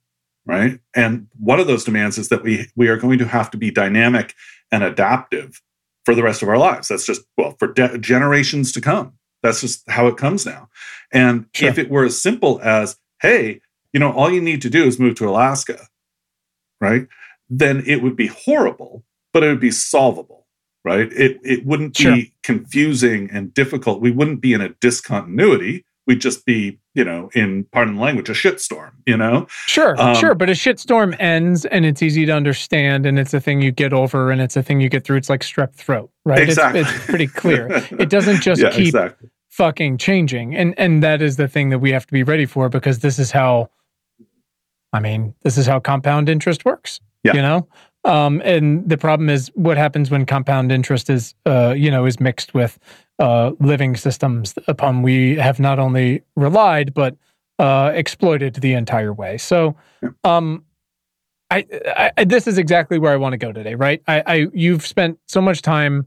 [0.46, 0.80] right?
[0.94, 3.70] And one of those demands is that we we are going to have to be
[3.70, 4.34] dynamic
[4.72, 5.60] and adaptive
[6.04, 6.88] for the rest of our lives.
[6.88, 9.14] That's just well for de- generations to come.
[9.42, 10.68] That's just how it comes now.
[11.12, 11.68] And sure.
[11.68, 13.60] if it were as simple as, hey,
[13.92, 15.88] you know, all you need to do is move to Alaska,
[16.80, 17.06] right?
[17.48, 20.46] Then it would be horrible, but it would be solvable,
[20.84, 21.12] right?
[21.12, 22.14] It it wouldn't sure.
[22.14, 24.00] be confusing and difficult.
[24.00, 28.28] We wouldn't be in a discontinuity we'd just be, you know, in pardon the language,
[28.28, 29.46] a shitstorm, you know?
[29.66, 30.34] Sure, um, sure.
[30.34, 33.92] But a shitstorm ends and it's easy to understand and it's a thing you get
[33.92, 35.18] over and it's a thing you get through.
[35.18, 36.42] It's like strep throat, right?
[36.42, 36.80] Exactly.
[36.80, 37.68] It's, it's pretty clear.
[37.92, 39.30] it doesn't just yeah, keep exactly.
[39.50, 40.56] fucking changing.
[40.56, 43.20] And and that is the thing that we have to be ready for because this
[43.20, 43.70] is how
[44.92, 46.98] I mean, this is how compound interest works.
[47.22, 47.34] Yeah.
[47.34, 47.68] You know?
[48.04, 52.18] Um, and the problem is what happens when compound interest is, uh, you know, is
[52.18, 52.80] mixed with
[53.20, 57.16] uh, living systems upon we have not only relied but
[57.58, 59.36] uh, exploited the entire way.
[59.36, 59.76] So,
[60.24, 60.64] um,
[61.50, 64.02] I, I, this is exactly where I want to go today, right?
[64.06, 66.06] I, I you've spent so much time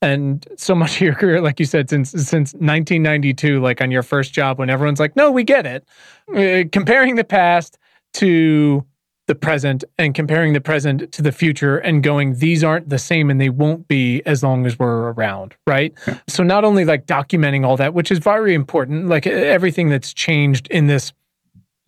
[0.00, 4.02] and so much of your career, like you said, since since 1992, like on your
[4.02, 5.86] first job, when everyone's like, "No, we get it,"
[6.34, 7.78] uh, comparing the past
[8.14, 8.84] to
[9.28, 13.30] the present and comparing the present to the future and going, these aren't the same
[13.30, 15.92] and they won't be as long as we're around, right?
[16.08, 16.18] Yeah.
[16.26, 20.66] So, not only like documenting all that, which is very important, like everything that's changed
[20.68, 21.12] in this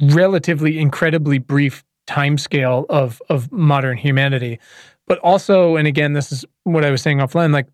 [0.02, 4.60] relatively incredibly brief time scale of, of modern humanity,
[5.06, 7.68] but also, and again, this is what I was saying offline, like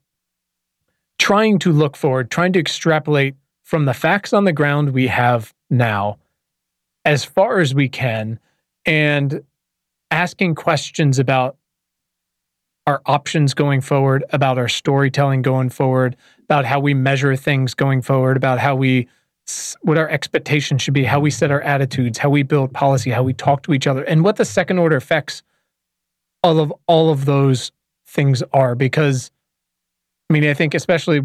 [1.18, 5.52] trying to look forward, trying to extrapolate from the facts on the ground we have
[5.70, 6.18] now
[7.04, 8.38] as far as we can
[8.86, 9.42] and
[10.10, 11.56] asking questions about
[12.86, 18.00] our options going forward, about our storytelling going forward, about how we measure things going
[18.00, 19.08] forward, about how we
[19.82, 23.22] what our expectations should be, how we set our attitudes, how we build policy, how
[23.22, 25.42] we talk to each other, and what the second order effects
[26.42, 27.72] all of all of those
[28.06, 28.74] things are.
[28.74, 29.30] Because
[30.28, 31.20] I mean, I think especially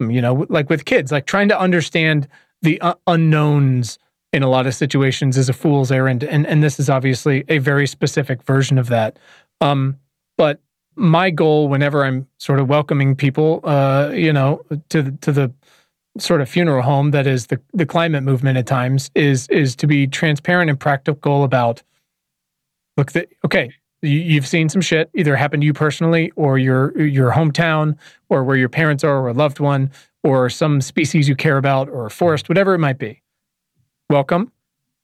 [0.00, 2.28] you know, like with kids, like trying to understand
[2.62, 3.98] the uh, unknowns
[4.32, 7.58] in a lot of situations is a fool's errand, and and this is obviously a
[7.58, 9.18] very specific version of that.
[9.60, 9.96] Um,
[10.36, 10.60] but
[10.96, 15.52] my goal, whenever I'm sort of welcoming people, uh, you know, to to the
[16.18, 19.86] sort of funeral home that is the the climate movement at times, is is to
[19.86, 21.82] be transparent and practical about.
[22.96, 23.70] Look, the, okay,
[24.02, 27.96] you've seen some shit either happen to you personally or your your hometown
[28.28, 29.90] or where your parents are or a loved one
[30.22, 33.22] or some species you care about or a forest whatever it might be
[34.08, 34.52] welcome.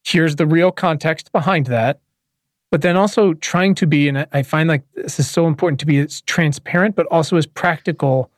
[0.04, 2.00] Here's the real context behind that.
[2.70, 5.86] But then also trying to be, and I find like this is so important to
[5.86, 8.30] be as transparent, but also as practical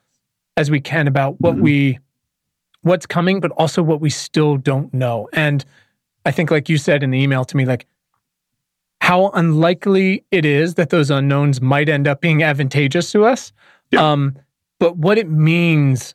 [0.56, 1.62] as we can about what mm-hmm.
[1.62, 1.98] we,
[2.82, 5.28] what's coming, but also what we still don't know.
[5.32, 5.64] And
[6.26, 7.86] I think, like you said in the email to me, like
[9.00, 13.52] how unlikely it is that those unknowns might end up being advantageous to us.
[13.90, 14.10] Yeah.
[14.10, 14.36] Um,
[14.78, 16.14] but what it means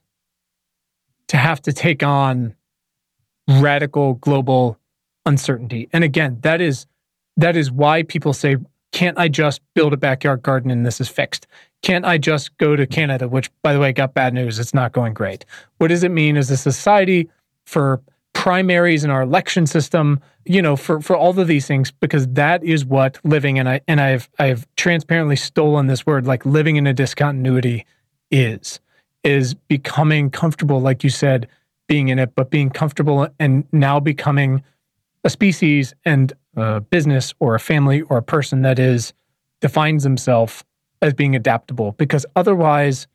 [1.28, 2.56] to have to take on
[3.50, 4.78] radical global
[5.26, 5.90] uncertainty.
[5.92, 6.86] And again, that is
[7.38, 8.58] that is why people say,
[8.92, 11.48] can't I just build a backyard garden and this is fixed?
[11.82, 14.92] Can't I just go to Canada, which by the way got bad news, it's not
[14.92, 15.46] going great.
[15.78, 17.30] What does it mean as a society
[17.66, 18.02] for
[18.34, 22.64] primaries in our election system, you know, for for all of these things because that
[22.64, 26.88] is what living and I and I've I've transparently stolen this word like living in
[26.88, 27.86] a discontinuity
[28.32, 28.80] is
[29.24, 31.48] is becoming comfortable like you said
[31.90, 34.64] being in it, but being comfortable and now becoming
[35.26, 39.12] a species and a business or a family or a person that is
[39.60, 40.64] defines himself
[41.02, 43.08] as being adaptable because otherwise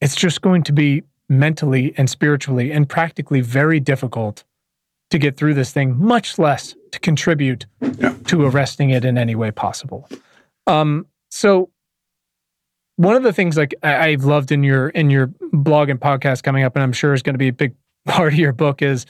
[0.00, 4.44] it's just going to be mentally and spiritually and practically very difficult
[5.10, 7.66] to get through this thing, much less to contribute
[7.98, 8.14] yeah.
[8.26, 10.08] to arresting it in any way possible.
[10.66, 11.70] Um, so
[12.96, 16.42] one of the things like I, have loved in your in your blog and podcast
[16.42, 17.74] coming up, and I'm sure is going to be a big
[18.06, 19.06] part of your book is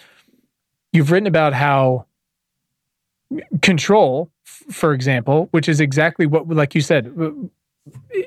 [0.92, 2.06] you've written about how
[3.62, 7.12] control, for example, which is exactly what, like you said,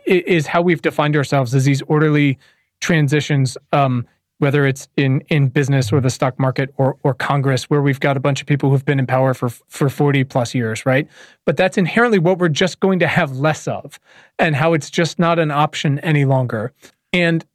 [0.05, 2.37] is how we've defined ourselves as these orderly
[2.81, 4.05] transitions, um,
[4.37, 8.15] whether it's in in business or the stock market or or Congress, where we've got
[8.15, 11.07] a bunch of people who've been in power for for forty plus years, right?
[11.45, 13.99] But that's inherently what we're just going to have less of,
[14.37, 16.71] and how it's just not an option any longer.
[17.11, 17.45] And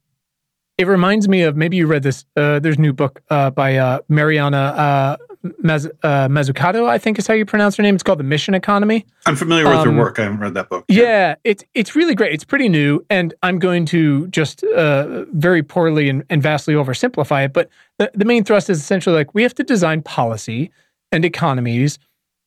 [0.77, 2.25] it reminds me of maybe you read this.
[2.37, 5.17] Uh, there's a new book uh, by uh, Mariana uh,
[5.63, 7.95] Maz- uh, Mazzucato, I think is how you pronounce her name.
[7.95, 9.07] It's called The Mission Economy.
[9.27, 10.19] I'm familiar with um, her work.
[10.19, 10.85] I haven't read that book.
[10.89, 12.33] Yeah, it's it's really great.
[12.33, 17.45] It's pretty new, and I'm going to just uh, very poorly and, and vastly oversimplify
[17.45, 17.53] it.
[17.53, 20.71] But the, the main thrust is essentially like we have to design policy
[21.13, 21.99] and economies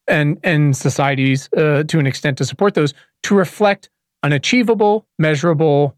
[0.08, 3.90] and and societies uh, to an extent to support those to reflect
[4.24, 5.96] an achievable, measurable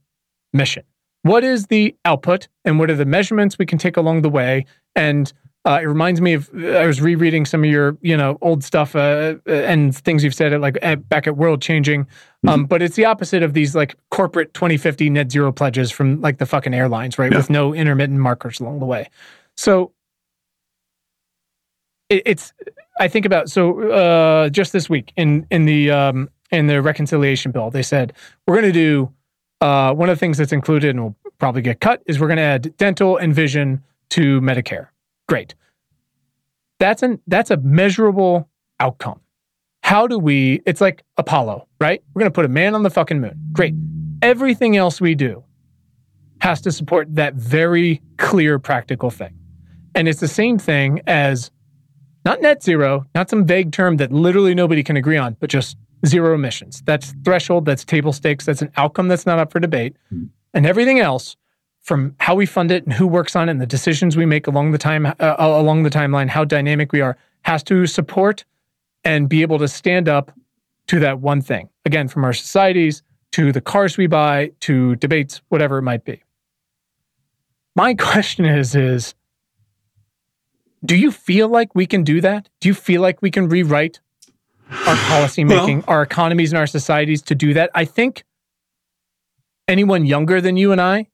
[0.54, 0.84] mission
[1.24, 4.66] what is the output and what are the measurements we can take along the way
[4.96, 5.34] and
[5.66, 8.96] uh, it reminds me of I was rereading some of your you know old stuff
[8.96, 12.08] uh, uh and things you've said at like at, back at Worldchanging, um,
[12.46, 12.64] mm-hmm.
[12.64, 16.46] but it's the opposite of these like corporate 2050 net zero pledges from like the
[16.46, 17.32] fucking airlines, right?
[17.32, 17.38] Yeah.
[17.38, 19.10] With no intermittent markers along the way.
[19.58, 19.92] So
[22.08, 22.54] it, it's
[23.00, 27.52] I think about so uh, just this week in in the um, in the reconciliation
[27.52, 28.14] bill, they said
[28.48, 29.14] we're going to do
[29.62, 32.38] uh, one of the things that's included and will probably get cut is we're going
[32.38, 34.88] to add dental and vision to Medicare.
[35.28, 35.56] Great.
[36.80, 39.20] That's an that's a measurable outcome.
[39.84, 40.62] How do we?
[40.66, 42.02] It's like Apollo, right?
[42.14, 43.38] We're going to put a man on the fucking moon.
[43.52, 43.74] Great.
[44.22, 45.44] Everything else we do
[46.42, 49.38] has to support that very clear practical thing.
[49.94, 51.52] And it's the same thing as
[52.26, 55.78] not net zero, not some vague term that literally nobody can agree on, but just
[56.06, 56.82] zero emissions.
[56.86, 59.96] That's threshold, that's table stakes, that's an outcome that's not up for debate.
[60.14, 60.26] Mm-hmm.
[60.54, 61.36] And everything else
[61.82, 64.48] from how we fund it and who works on it and the decisions we make
[64.48, 68.46] along the time uh, uh, along the timeline, how dynamic we are, has to support
[69.04, 70.32] and be able to stand up
[70.88, 71.70] to that one thing.
[71.86, 76.24] Again, from our societies to the cars we buy to debates, whatever it might be.
[77.76, 79.16] My question is is
[80.86, 82.50] do you feel like we can do that?
[82.62, 84.00] Do you feel like we can rewrite
[84.70, 87.70] our policy making, well, our economies and our societies to do that?
[87.74, 88.24] I think
[89.68, 91.08] anyone younger than you and I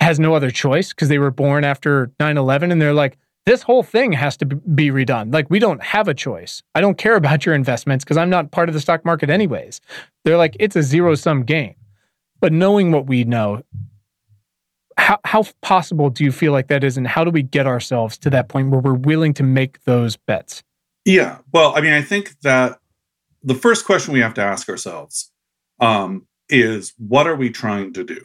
[0.00, 3.62] has no other choice because they were born after 9 11 and they're like, this
[3.62, 5.32] whole thing has to be redone.
[5.32, 6.62] Like, we don't have a choice.
[6.74, 9.80] I don't care about your investments because I'm not part of the stock market, anyways.
[10.24, 11.74] They're like, it's a zero sum game.
[12.40, 13.62] But knowing what we know,
[14.96, 16.96] how, how possible do you feel like that is?
[16.96, 20.16] And how do we get ourselves to that point where we're willing to make those
[20.16, 20.62] bets?
[21.04, 21.38] Yeah.
[21.52, 22.78] Well, I mean, I think that
[23.42, 25.30] the first question we have to ask ourselves
[25.80, 28.24] um, is what are we trying to do?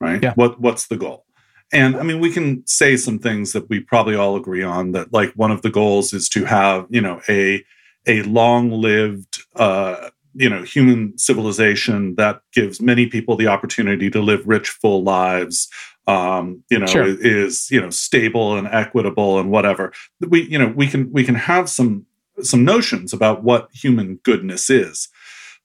[0.00, 0.22] Right?
[0.22, 0.34] Yeah.
[0.34, 1.24] What what's the goal?
[1.72, 5.12] And I mean, we can say some things that we probably all agree on that
[5.12, 7.64] like one of the goals is to have, you know, a
[8.06, 14.46] a long-lived uh, you know human civilization that gives many people the opportunity to live
[14.46, 15.68] rich full lives
[16.06, 17.06] um, you know sure.
[17.06, 21.34] is you know stable and equitable and whatever we you know we can we can
[21.34, 22.06] have some
[22.42, 25.08] some notions about what human goodness is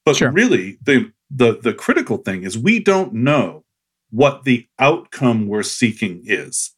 [0.05, 0.31] but sure.
[0.31, 3.63] really the the the critical thing is we don't know
[4.11, 6.71] what the outcome we're seeking is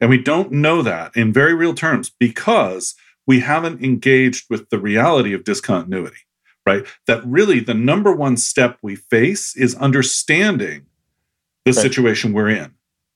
[0.00, 2.94] and we don't know that in very real terms because
[3.26, 6.18] we haven't engaged with the reality of discontinuity
[6.66, 6.86] right?
[7.06, 10.86] That really the number one step we face is understanding
[11.64, 11.82] the right.
[11.82, 12.74] situation we're in.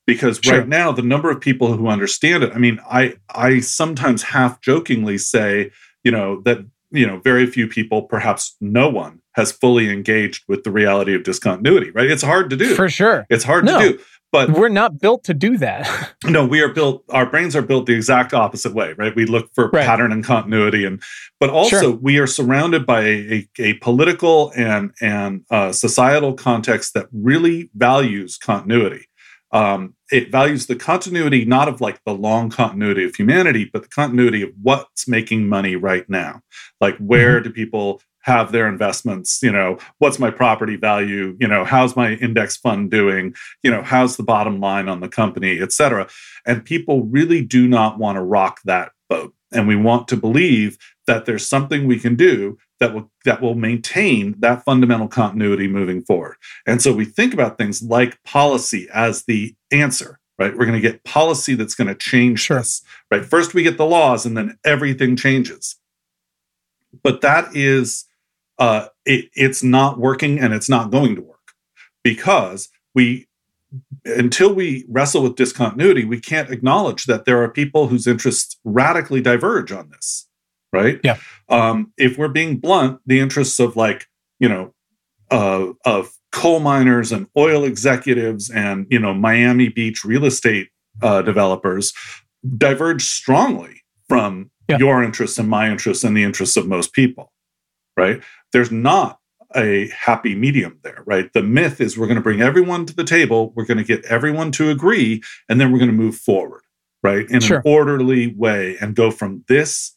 [0.09, 0.61] Because sure.
[0.61, 4.59] right now, the number of people who understand it, I mean, I I sometimes half
[4.63, 5.71] jokingly say,
[6.03, 10.65] you know, that you know, very few people, perhaps no one, has fully engaged with
[10.65, 12.11] the reality of discontinuity, right?
[12.11, 12.75] It's hard to do.
[12.75, 13.27] For sure.
[13.29, 13.79] It's hard no.
[13.79, 13.99] to do.
[14.33, 16.15] But we're not built to do that.
[16.25, 19.15] no, we are built, our brains are built the exact opposite way, right?
[19.15, 19.85] We look for right.
[19.85, 20.87] pattern and continuity.
[20.87, 21.03] And,
[21.39, 21.93] but also sure.
[21.93, 27.71] we are surrounded by a, a, a political and, and uh, societal context that really
[27.75, 29.07] values continuity.
[29.51, 33.89] Um, it values the continuity, not of like the long continuity of humanity, but the
[33.89, 36.41] continuity of what's making money right now.
[36.81, 37.49] Like, where mm-hmm.
[37.49, 39.43] do people have their investments?
[39.43, 41.37] You know what's my property value?
[41.41, 43.35] You know how's my index fund doing?
[43.63, 46.09] You know how's the bottom line on the company et cetera.
[46.45, 49.35] And people really do not want to rock that boat.
[49.53, 53.55] And we want to believe that there's something we can do that will that will
[53.55, 56.37] maintain that fundamental continuity moving forward.
[56.67, 60.57] And so we think about things like policy as the answer right?
[60.57, 62.59] We're going to get policy that's going to change sure.
[62.59, 63.25] this right?
[63.25, 65.77] First we get the laws and then everything changes.
[67.03, 68.07] But that is
[68.59, 71.53] uh, it, it's not working and it's not going to work
[72.03, 73.27] because we
[74.05, 79.21] until we wrestle with discontinuity we can't acknowledge that there are people whose interests radically
[79.21, 80.27] diverge on this
[80.73, 81.17] right yeah
[81.49, 84.07] um, if we're being blunt the interests of like
[84.39, 84.75] you know
[85.31, 90.69] uh, of coal miners and oil executives and you know miami beach real estate
[91.03, 91.93] uh, developers
[92.57, 94.79] diverge strongly from yeah.
[94.79, 97.33] your interests and my interests and the interests of most people
[97.97, 99.19] right there's not
[99.57, 101.33] a happy medium there, right?
[101.33, 104.05] The myth is we're going to bring everyone to the table, we're going to get
[104.05, 106.63] everyone to agree, and then we're going to move forward,
[107.03, 107.29] right?
[107.31, 107.59] In sure.
[107.59, 109.97] an orderly way and go from this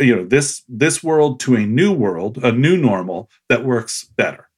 [0.00, 4.48] you know this this world to a new world a new normal that works better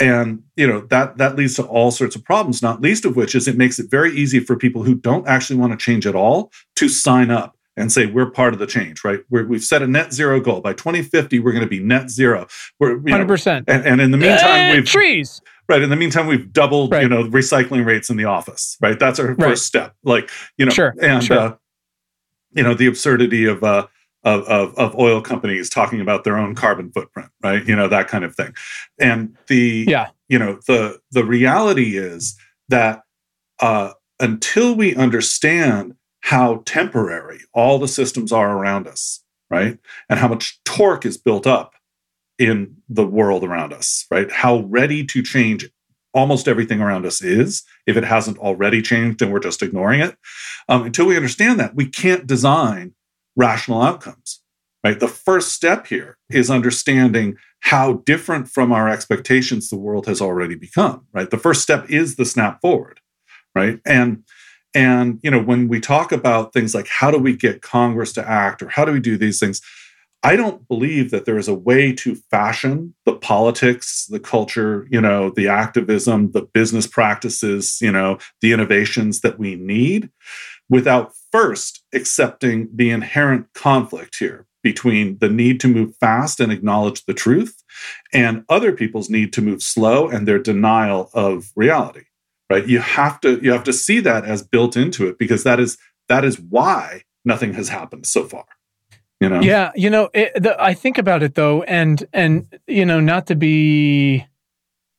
[0.00, 3.34] and you know that that leads to all sorts of problems not least of which
[3.34, 6.14] is it makes it very easy for people who don't actually want to change at
[6.14, 9.20] all to sign up and say we're part of the change, right?
[9.30, 11.40] we have set a net zero goal by 2050.
[11.40, 12.46] We're going to be net zero.
[12.78, 13.64] We're hundred percent.
[13.68, 15.40] And, and in the meantime, we've trees.
[15.68, 15.82] Right.
[15.82, 17.02] In the meantime, we've doubled, right.
[17.02, 18.76] you know, recycling rates in the office.
[18.80, 18.96] Right.
[18.96, 19.40] That's our right.
[19.40, 19.96] first step.
[20.04, 20.94] Like, you know, sure.
[21.02, 21.38] and sure.
[21.38, 21.56] Uh,
[22.54, 23.86] you know the absurdity of uh
[24.24, 27.66] of, of, of oil companies talking about their own carbon footprint, right?
[27.66, 28.54] You know that kind of thing,
[28.98, 32.36] and the yeah, you know the the reality is
[32.68, 33.02] that
[33.60, 39.78] uh, until we understand how temporary all the systems are around us, right?
[40.08, 41.74] And how much torque is built up
[42.38, 44.30] in the world around us, right?
[44.32, 45.68] How ready to change
[46.14, 50.16] almost everything around us is if it hasn't already changed and we're just ignoring it.
[50.68, 52.94] Um, until we understand that, we can't design
[53.36, 54.40] rational outcomes,
[54.84, 54.98] right?
[54.98, 60.54] The first step here is understanding how different from our expectations the world has already
[60.54, 61.30] become, right?
[61.30, 63.00] The first step is the snap forward,
[63.54, 63.80] right?
[63.86, 64.24] And
[64.74, 68.28] and you know when we talk about things like how do we get Congress to
[68.28, 69.60] act or how do we do these things,
[70.24, 75.00] I don't believe that there is a way to fashion the politics, the culture, you
[75.00, 80.10] know, the activism, the business practices, you know, the innovations that we need
[80.70, 87.04] without first accepting the inherent conflict here between the need to move fast and acknowledge
[87.06, 87.64] the truth
[88.12, 92.04] and other people's need to move slow and their denial of reality
[92.50, 92.68] right?
[92.68, 95.76] You have to you have to see that as built into it because that is
[96.08, 98.44] that is why nothing has happened so far
[99.20, 99.40] you know?
[99.40, 103.26] Yeah you know it, the, i think about it though and and you know not
[103.26, 104.24] to be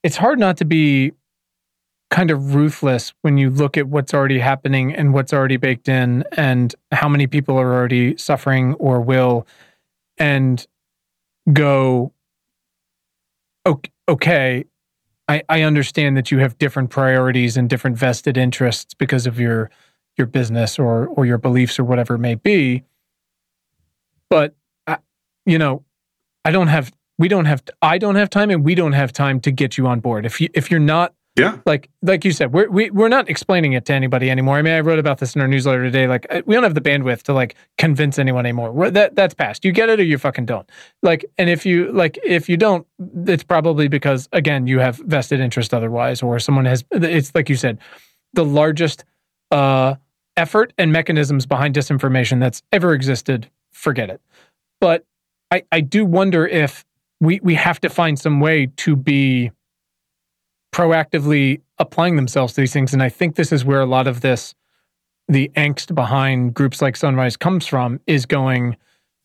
[0.04, 1.14] it's hard not to be
[2.10, 6.24] kind of ruthless when you look at what's already happening and what's already baked in
[6.34, 9.48] and how many people are already suffering or will
[10.18, 10.68] and
[11.52, 12.12] go
[14.08, 14.66] okay
[15.28, 19.72] I, I understand that you have different priorities and different vested interests because of your
[20.18, 22.84] your business or or your beliefs or whatever it may be.
[24.30, 24.56] But
[24.88, 24.98] I,
[25.46, 25.84] you know
[26.44, 29.40] i don't have we don't have i don't have time and we don't have time
[29.42, 30.26] to get you on board.
[30.26, 31.60] If you if you're not yeah.
[31.66, 34.58] Like like you said we're we, we're not explaining it to anybody anymore.
[34.58, 36.08] I mean i wrote about this in our newsletter today.
[36.08, 38.72] Like we don't have the bandwidth to like convince anyone anymore.
[38.72, 39.66] We're, that that's past.
[39.66, 40.70] You get it or you fucking don't.
[41.04, 42.88] Like and if you like if you don't
[43.26, 47.56] it's probably because again you have vested interest otherwise or someone has it's like you
[47.56, 47.80] said
[48.34, 49.04] the largest
[49.52, 49.96] uh
[50.38, 54.22] effort and mechanisms behind disinformation that's ever existed forget it.
[54.80, 55.06] But
[55.52, 56.86] I, I do wonder if
[57.20, 59.52] we, we have to find some way to be
[60.76, 62.92] proactively applying themselves to these things.
[62.92, 64.54] And I think this is where a lot of this,
[65.30, 68.76] the angst behind groups like Sunrise comes from, is going,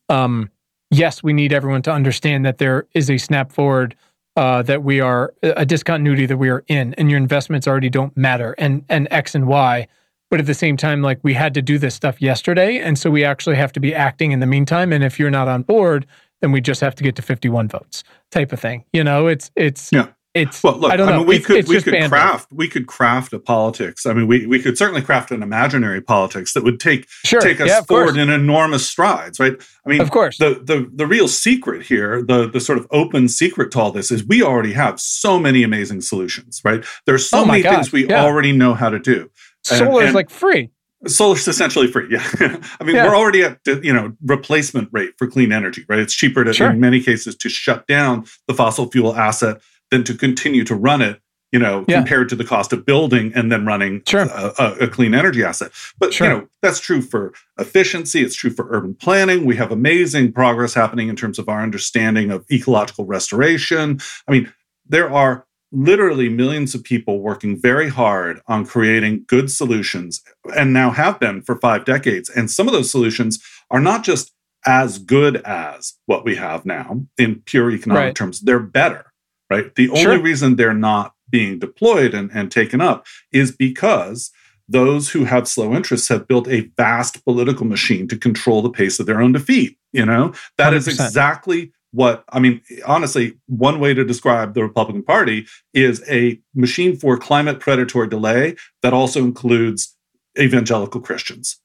[0.09, 0.49] um,
[0.93, 3.97] yes, we need everyone to understand that there is a snap forward,
[4.37, 8.17] uh, that we are a discontinuity that we are in, and your investments already don't
[8.17, 9.89] matter, and and X and Y.
[10.31, 13.11] But at the same time like we had to do this stuff yesterday and so
[13.11, 14.93] we actually have to be acting in the meantime.
[14.93, 16.07] And if you're not on board
[16.41, 18.85] then we just have to get to 51 votes type of thing.
[18.93, 21.57] You know it's it's yeah it's well look i don't I mean, we it's, could
[21.57, 25.03] it's we could craft we could craft a politics i mean we, we could certainly
[25.03, 27.41] craft an imaginary politics that would take sure.
[27.41, 29.55] take us yeah, forward in enormous strides right
[29.85, 33.29] i mean of course the, the the real secret here the the sort of open
[33.29, 37.41] secret to all this is we already have so many amazing solutions right there's so
[37.41, 37.75] oh many God.
[37.75, 38.23] things we yeah.
[38.23, 39.29] already know how to do
[39.63, 40.71] Solar is like free.
[41.07, 42.09] Solar's essentially free.
[42.11, 42.25] Yeah.
[42.81, 43.07] I mean, yeah.
[43.07, 45.99] we're already at, you know, replacement rate for clean energy, right?
[45.99, 46.71] It's cheaper to, sure.
[46.71, 49.61] in many cases, to shut down the fossil fuel asset
[49.91, 51.21] than to continue to run it,
[51.53, 51.99] you know, yeah.
[51.99, 54.23] compared to the cost of building and then running sure.
[54.23, 55.73] a, a, a, clean energy asset.
[55.99, 56.27] But, sure.
[56.27, 58.23] you know, that's true for efficiency.
[58.23, 59.45] It's true for urban planning.
[59.45, 64.01] We have amazing progress happening in terms of our understanding of ecological restoration.
[64.29, 64.53] I mean,
[64.87, 70.23] there are literally millions of people working very hard on creating good solutions
[70.57, 72.29] and now have been for five decades.
[72.29, 74.33] And some of those solutions are not just
[74.67, 78.15] as good as what we have now in pure economic right.
[78.15, 79.10] terms, they're better,
[79.51, 79.75] right?
[79.75, 84.31] The only reason they're not being deployed and, and taken up is because
[84.69, 89.01] those who have slow interests have built a vast political machine to control the pace
[89.01, 89.77] of their own defeat.
[89.93, 90.77] You know, that 100%.
[90.77, 96.41] is exactly what I mean, honestly, one way to describe the Republican Party is a
[96.55, 99.97] machine for climate predatory delay that also includes
[100.39, 101.59] evangelical Christians.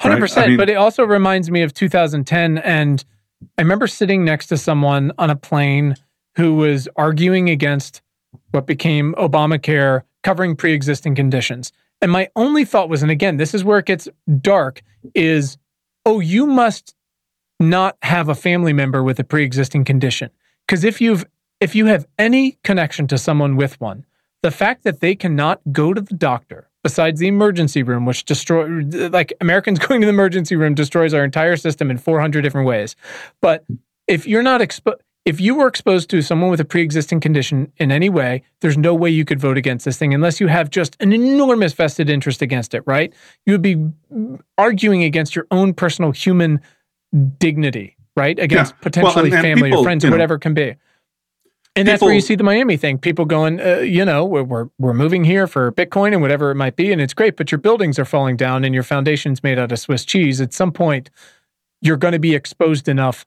[0.00, 0.20] Hundred right?
[0.20, 0.44] percent.
[0.44, 3.04] I mean, but it also reminds me of 2010, and
[3.56, 5.96] I remember sitting next to someone on a plane
[6.36, 8.02] who was arguing against
[8.50, 11.72] what became Obamacare, covering pre-existing conditions.
[12.00, 14.08] And my only thought was, and again, this is where it gets
[14.40, 14.82] dark,
[15.14, 15.56] is,
[16.04, 16.94] oh, you must
[17.60, 20.30] not have a family member with a pre-existing condition.
[20.66, 21.24] Because if you've
[21.60, 24.04] if you have any connection to someone with one,
[24.42, 28.66] the fact that they cannot go to the doctor besides the emergency room, which destroy
[29.08, 32.96] like Americans going to the emergency room destroys our entire system in 400 different ways.
[33.40, 33.64] But
[34.06, 37.90] if you're not exposed, if you were exposed to someone with a pre-existing condition in
[37.90, 40.96] any way, there's no way you could vote against this thing unless you have just
[41.00, 43.12] an enormous vested interest against it, right?
[43.46, 43.90] You would be
[44.58, 46.60] arguing against your own personal human
[47.38, 48.38] dignity, right?
[48.38, 48.82] Against yeah.
[48.82, 50.76] potentially well, and, and family people, or friends or whatever know, it can be.
[51.76, 52.98] And that's where you see the Miami thing.
[52.98, 56.54] People going, uh, you know, we're, we're, we're moving here for Bitcoin and whatever it
[56.54, 59.58] might be, and it's great, but your buildings are falling down and your foundation's made
[59.58, 60.40] out of Swiss cheese.
[60.40, 61.10] At some point,
[61.80, 63.26] you're going to be exposed enough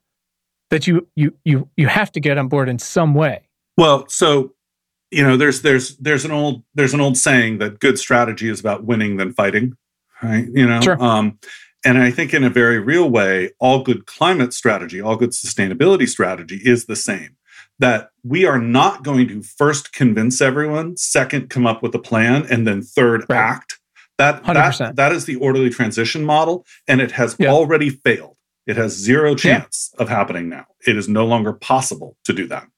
[0.70, 3.48] that you you you you have to get on board in some way.
[3.76, 4.52] Well, so
[5.10, 8.60] you know, there's there's there's an old there's an old saying that good strategy is
[8.60, 9.76] about winning than fighting,
[10.22, 10.46] right?
[10.52, 11.02] You know, sure.
[11.02, 11.38] um,
[11.84, 16.08] and I think in a very real way, all good climate strategy, all good sustainability
[16.08, 17.36] strategy is the same.
[17.78, 22.44] That we are not going to first convince everyone, second come up with a plan,
[22.50, 23.38] and then third right.
[23.38, 23.78] act.
[24.18, 27.50] That, that that is the orderly transition model, and it has yeah.
[27.50, 28.36] already failed.
[28.68, 30.02] It has zero chance yeah.
[30.02, 30.66] of happening now.
[30.86, 32.68] It is no longer possible to do that.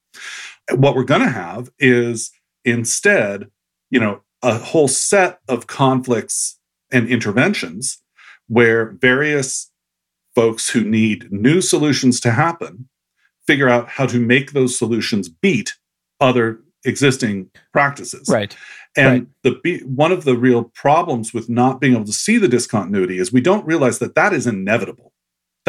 [0.72, 2.30] What we're going to have is
[2.64, 3.49] instead,
[3.91, 6.59] you know, a whole set of conflicts
[6.93, 8.03] and interventions
[8.47, 9.70] where various
[10.34, 12.88] folks who need new solutions to happen
[13.47, 15.74] figure out how to make those solutions beat
[16.20, 18.28] other existing practices.
[18.28, 18.57] Right.
[18.97, 19.61] And right.
[19.62, 23.32] the one of the real problems with not being able to see the discontinuity is
[23.32, 25.09] we don't realize that that is inevitable.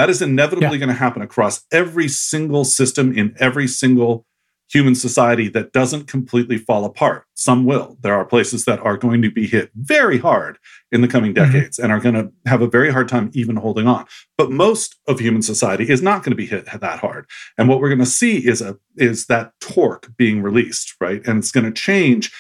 [0.02, 0.86] That is inevitably yeah.
[0.86, 4.26] going to happen across every single system in every single
[4.68, 7.26] human society that doesn't completely fall apart.
[7.36, 7.98] Some will.
[8.02, 10.58] There are places that are going to be hit very hard
[10.92, 11.52] in the coming mm-hmm.
[11.52, 11.84] decades mm-hmm.
[11.84, 14.08] and are going to have a very hard time even holding on.
[14.40, 17.28] But most of human society is not going to be hit that hard.
[17.60, 21.22] And what we're going to see is a is that torque being released, right?
[21.28, 22.34] And it's going to change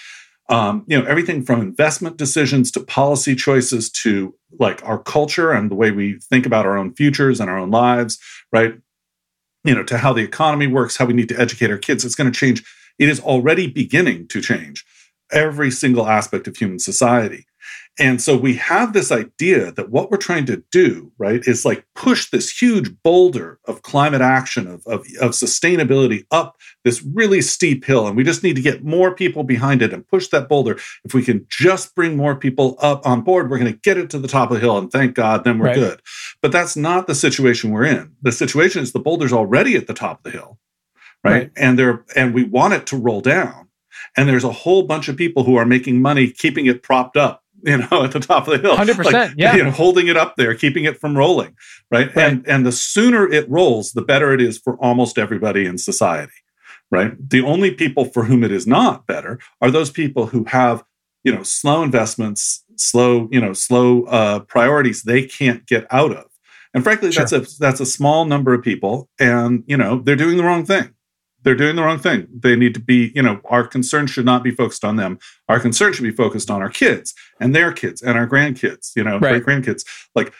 [0.51, 5.71] um, you know everything from investment decisions to policy choices to like our culture and
[5.71, 8.19] the way we think about our own futures and our own lives
[8.51, 8.75] right?
[9.63, 12.15] You know to how the economy works how we need to educate our kids it's
[12.15, 12.63] going to change.
[12.99, 14.85] It is already beginning to change
[15.31, 17.47] every single aspect of human society
[17.99, 21.85] and so we have this idea that what we're trying to do, right, is like
[21.93, 27.83] push this huge boulder of climate action, of, of, of, sustainability up this really steep
[27.83, 28.07] hill.
[28.07, 30.79] And we just need to get more people behind it and push that boulder.
[31.03, 34.09] If we can just bring more people up on board, we're going to get it
[34.11, 34.77] to the top of the hill.
[34.77, 35.75] And thank God, then we're right.
[35.75, 36.01] good.
[36.41, 38.15] But that's not the situation we're in.
[38.21, 40.57] The situation is the boulder's already at the top of the hill,
[41.25, 41.31] right?
[41.33, 41.51] right.
[41.57, 43.67] And there, and we want it to roll down.
[44.15, 47.40] And there's a whole bunch of people who are making money keeping it propped up
[47.63, 48.77] you know, at the top of the hill.
[48.77, 49.11] 100%.
[49.11, 49.55] Like, yeah.
[49.55, 51.55] You know, holding it up there, keeping it from rolling.
[51.89, 52.13] Right?
[52.15, 52.31] right.
[52.31, 56.33] And and the sooner it rolls, the better it is for almost everybody in society.
[56.89, 57.13] Right.
[57.29, 60.83] The only people for whom it is not better are those people who have,
[61.23, 66.25] you know, slow investments, slow, you know, slow uh, priorities they can't get out of.
[66.73, 67.25] And frankly, sure.
[67.25, 70.65] that's a that's a small number of people, and you know, they're doing the wrong
[70.65, 70.93] thing
[71.43, 72.27] they're doing the wrong thing.
[72.31, 75.19] They need to be, you know, our concern should not be focused on them.
[75.49, 79.03] Our concern should be focused on our kids and their kids and our grandkids, you
[79.03, 79.43] know, right.
[79.43, 79.85] great grandkids.
[80.15, 80.33] Like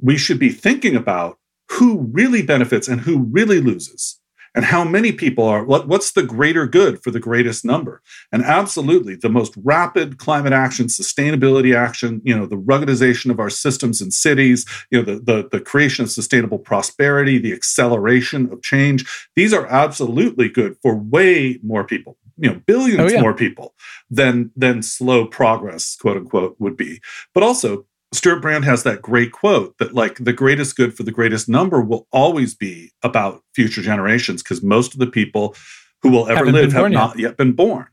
[0.00, 1.38] we should be thinking about
[1.70, 4.17] who really benefits and who really loses
[4.58, 8.02] and how many people are what, what's the greater good for the greatest number
[8.32, 13.50] and absolutely the most rapid climate action sustainability action you know the ruggedization of our
[13.50, 18.60] systems and cities you know the, the, the creation of sustainable prosperity the acceleration of
[18.60, 23.20] change these are absolutely good for way more people you know billions oh, yeah.
[23.20, 23.74] more people
[24.10, 27.00] than than slow progress quote unquote would be
[27.32, 31.12] but also Stewart Brand has that great quote that like the greatest good for the
[31.12, 35.54] greatest number will always be about future generations because most of the people
[36.02, 37.22] who will ever Haven't live have not yet.
[37.30, 37.86] yet been born.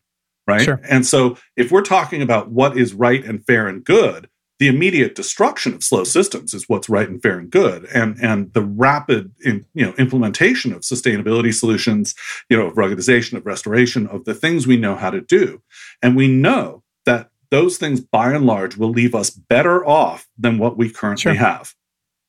[0.47, 0.61] Right.
[0.61, 0.80] Sure.
[0.88, 5.16] And so if we're talking about what is right and fair and good, the immediate
[5.16, 9.34] destruction of slow systems is what's right and fair and good and and the rapid
[9.43, 12.16] in, you know implementation of sustainability solutions
[12.49, 15.61] you know of ruggedization of restoration of the things we know how to do
[16.01, 20.57] and we know that those things by and large will leave us better off than
[20.57, 21.33] what we currently sure.
[21.33, 21.73] have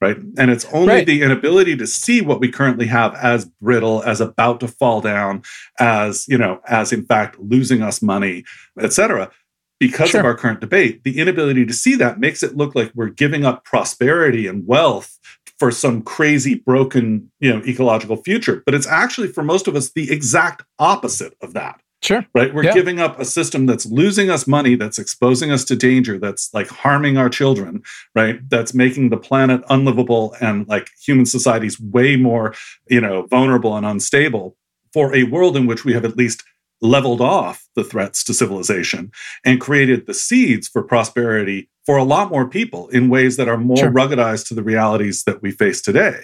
[0.00, 1.06] right and it's only right.
[1.06, 5.42] the inability to see what we currently have as brittle as about to fall down
[5.78, 8.44] as you know as in fact losing us money
[8.80, 9.30] etc
[9.78, 10.20] because sure.
[10.20, 13.44] of our current debate the inability to see that makes it look like we're giving
[13.44, 15.18] up prosperity and wealth
[15.58, 19.92] for some crazy broken you know ecological future but it's actually for most of us
[19.92, 22.24] the exact opposite of that Sure.
[22.34, 22.54] Right.
[22.54, 22.72] We're yeah.
[22.72, 26.68] giving up a system that's losing us money, that's exposing us to danger, that's like
[26.68, 27.82] harming our children,
[28.14, 28.38] right?
[28.48, 32.54] That's making the planet unlivable and like human societies way more,
[32.88, 34.56] you know, vulnerable and unstable
[34.92, 36.44] for a world in which we have at least
[36.80, 39.10] leveled off the threats to civilization
[39.44, 43.56] and created the seeds for prosperity for a lot more people in ways that are
[43.56, 43.90] more sure.
[43.90, 46.20] ruggedized to the realities that we face today.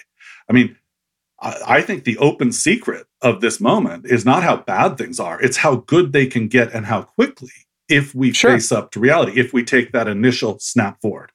[0.48, 0.76] I mean,
[1.42, 5.56] I think the open secret of this moment is not how bad things are, it's
[5.56, 7.50] how good they can get and how quickly
[7.88, 8.52] if we sure.
[8.52, 11.32] face up to reality, if we take that initial snap forward.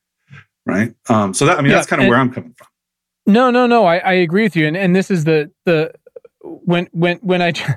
[0.65, 0.95] Right.
[1.09, 2.67] Um, so that, I mean, yeah, that's kind of where I'm coming from.
[3.25, 3.85] No, no, no.
[3.85, 4.65] I, I agree with you.
[4.67, 5.93] And, and this is the, the,
[6.41, 7.51] when, when, when I,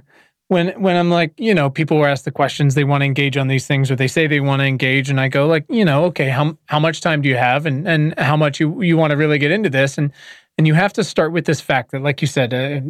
[0.50, 3.36] when when I'm like, you know, people were asked the questions, they want to engage
[3.36, 5.84] on these things, or they say they want to engage, and I go like, you
[5.84, 8.96] know, okay, how how much time do you have, and and how much you you
[8.96, 10.10] want to really get into this, and
[10.58, 12.80] and you have to start with this fact that, like you said, uh,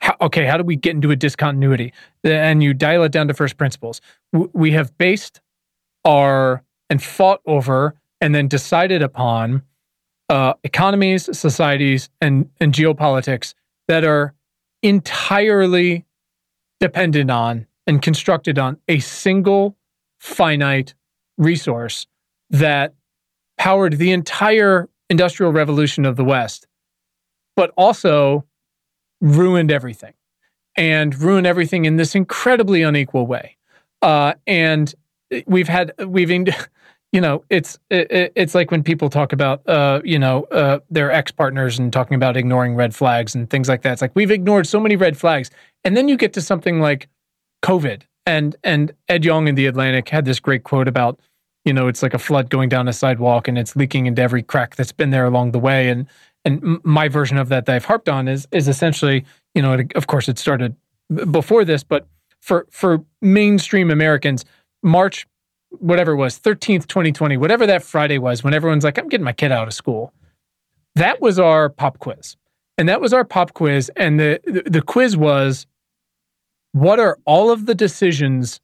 [0.00, 1.92] how, okay, how do we get into a discontinuity,
[2.24, 4.00] and you dial it down to first principles.
[4.32, 5.40] We have based
[6.04, 9.62] our and fought over, and then decided upon
[10.28, 13.54] uh, economies, societies, and and geopolitics
[13.88, 14.34] that are
[14.82, 16.06] entirely
[16.78, 19.76] dependent on and constructed on a single
[20.18, 20.94] finite
[21.36, 22.06] resource
[22.50, 22.94] that
[23.58, 26.66] powered the entire industrial revolution of the West,
[27.56, 28.46] but also
[29.20, 30.14] ruined everything
[30.76, 33.56] and ruined everything in this incredibly unequal way.
[34.00, 34.94] Uh, and
[35.46, 36.30] we've had, we've,
[37.12, 41.10] you know, it's it, it's like when people talk about, uh, you know, uh, their
[41.10, 43.94] ex partners and talking about ignoring red flags and things like that.
[43.94, 45.50] It's like we've ignored so many red flags,
[45.84, 47.08] and then you get to something like
[47.64, 51.18] COVID, and and Ed Yong in the Atlantic had this great quote about,
[51.64, 54.42] you know, it's like a flood going down a sidewalk and it's leaking into every
[54.42, 56.06] crack that's been there along the way, and
[56.44, 59.92] and my version of that that I've harped on is is essentially, you know, it,
[59.94, 60.74] of course it started
[61.30, 62.06] before this, but
[62.40, 64.44] for for mainstream Americans,
[64.82, 65.26] March
[65.78, 69.32] whatever it was, 13th, 2020, whatever that Friday was, when everyone's like, I'm getting my
[69.32, 70.12] kid out of school.
[70.96, 72.36] That was our pop quiz.
[72.76, 73.90] And that was our pop quiz.
[73.96, 75.66] And the, the, the quiz was
[76.72, 78.60] what are all of the decisions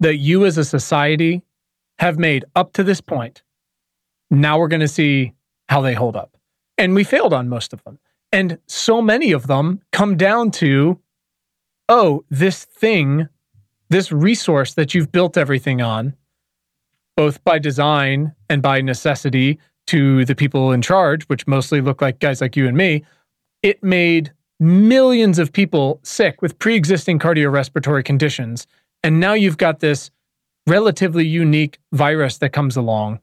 [0.00, 1.42] that you as a society
[2.00, 3.42] have made up to this point?
[4.30, 5.34] Now we're going to see
[5.68, 6.36] how they hold up.
[6.78, 7.98] And we failed on most of them.
[8.32, 10.98] And so many of them come down to,
[11.88, 13.28] oh, this thing,
[13.90, 16.14] this resource that you've built everything on,
[17.16, 22.18] both by design and by necessity to the people in charge, which mostly look like
[22.18, 23.04] guys like you and me,
[23.62, 28.66] it made millions of people sick with pre existing cardiorespiratory conditions.
[29.02, 30.10] And now you've got this
[30.66, 33.20] relatively unique virus that comes along.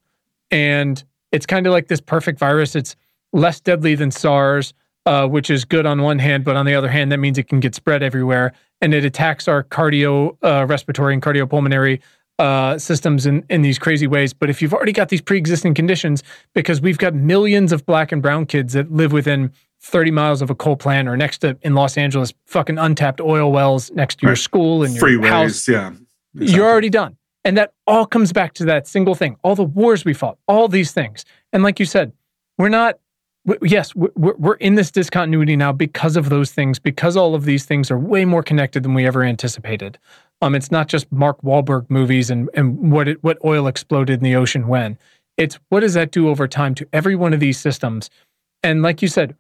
[0.52, 2.76] And it's kind of like this perfect virus.
[2.76, 2.96] It's
[3.34, 4.74] less deadly than SARS,
[5.06, 7.48] uh, which is good on one hand, but on the other hand, that means it
[7.48, 8.54] can get spread everywhere.
[8.82, 12.00] And it attacks our cardio, uh, respiratory, and cardiopulmonary
[12.40, 14.34] uh, systems in, in these crazy ways.
[14.34, 16.24] But if you've already got these pre existing conditions,
[16.54, 20.50] because we've got millions of black and brown kids that live within 30 miles of
[20.50, 24.28] a coal plant or next to in Los Angeles, fucking untapped oil wells next to
[24.28, 25.68] your school and your Freeways, house.
[25.68, 25.94] Yeah.
[26.36, 26.56] Exactly.
[26.56, 27.18] You're already done.
[27.48, 29.38] And that all comes back to that single thing.
[29.42, 31.24] All the wars we fought, all these things.
[31.54, 32.12] And like you said,
[32.58, 33.00] we're not,
[33.62, 37.64] yes, we're, we're in this discontinuity now because of those things, because all of these
[37.64, 39.98] things are way more connected than we ever anticipated.
[40.42, 44.24] Um, it's not just Mark Wahlberg movies and and what it, what oil exploded in
[44.26, 44.98] the ocean when.
[45.38, 48.10] It's what does that do over time to every one of these systems?
[48.62, 49.38] And like you said,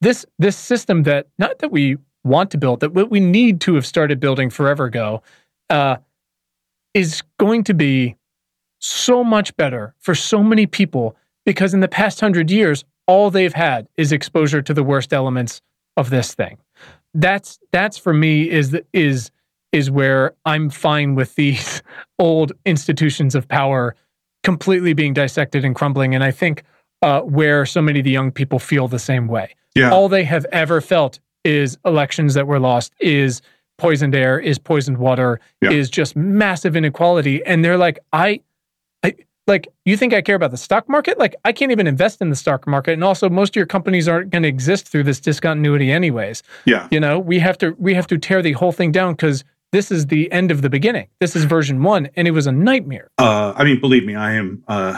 [0.00, 3.76] this this system that not that we want to build, that what we need to
[3.76, 5.22] have started building forever ago,
[5.70, 5.98] uh,
[6.98, 8.16] is going to be
[8.80, 11.14] so much better for so many people
[11.46, 15.62] because in the past hundred years, all they've had is exposure to the worst elements
[15.96, 16.58] of this thing.
[17.14, 19.30] That's that's for me is is
[19.70, 21.82] is where I'm fine with these
[22.18, 23.94] old institutions of power
[24.42, 26.16] completely being dissected and crumbling.
[26.16, 26.64] And I think
[27.02, 29.54] uh, where so many of the young people feel the same way.
[29.76, 29.92] Yeah.
[29.92, 33.40] All they have ever felt is elections that were lost, is
[33.78, 35.70] poisoned air, is poisoned water, yeah.
[35.70, 37.44] is just massive inequality.
[37.46, 38.40] And they're like, I,
[39.02, 39.14] I,
[39.46, 41.18] like, you think I care about the stock market?
[41.18, 42.92] Like, I can't even invest in the stock market.
[42.92, 46.42] And also, most of your companies aren't going to exist through this discontinuity, anyways.
[46.66, 46.88] Yeah.
[46.90, 49.90] You know, we have to we have to tear the whole thing down because this
[49.90, 51.08] is the end of the beginning.
[51.20, 53.10] This is version one, and it was a nightmare.
[53.18, 54.96] Uh, I mean, believe me, I am uh,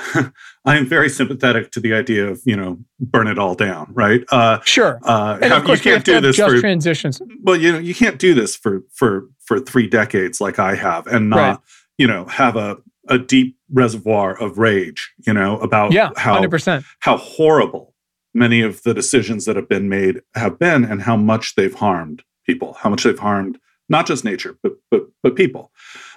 [0.64, 4.23] I am very sympathetic to the idea of you know burn it all down, right?
[4.31, 5.01] Uh, sure.
[5.03, 7.21] Uh, and of course, you can't do this just for transitions.
[7.43, 11.07] Well, you know, you can't do this for for for three decades like I have,
[11.07, 11.59] and not right.
[11.99, 16.85] you know have a a deep reservoir of rage, you know, about yeah, how 100%.
[17.01, 17.95] how horrible
[18.35, 22.23] many of the decisions that have been made have been, and how much they've harmed
[22.47, 23.59] people, how much they've harmed
[23.91, 25.70] not just nature, but but but people.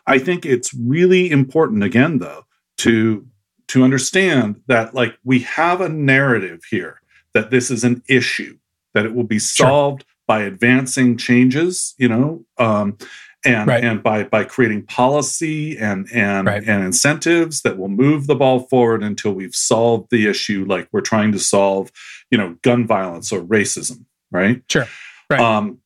[0.08, 2.46] I think it's really important again though
[2.78, 3.28] to
[3.68, 7.02] to understand that like we have a narrative here
[7.34, 8.58] that this is an issue
[8.94, 10.08] that it will be solved sure.
[10.28, 12.98] by advancing changes, you know, um,
[13.44, 13.84] and right.
[13.84, 16.64] and by by creating policy and and right.
[16.66, 21.02] and incentives that will move the ball forward until we've solved the issue like we're
[21.02, 21.92] trying to solve,
[22.30, 24.62] you know, gun violence or racism, right?
[24.70, 24.88] Sure.
[25.30, 25.42] Right.
[25.42, 25.80] Um,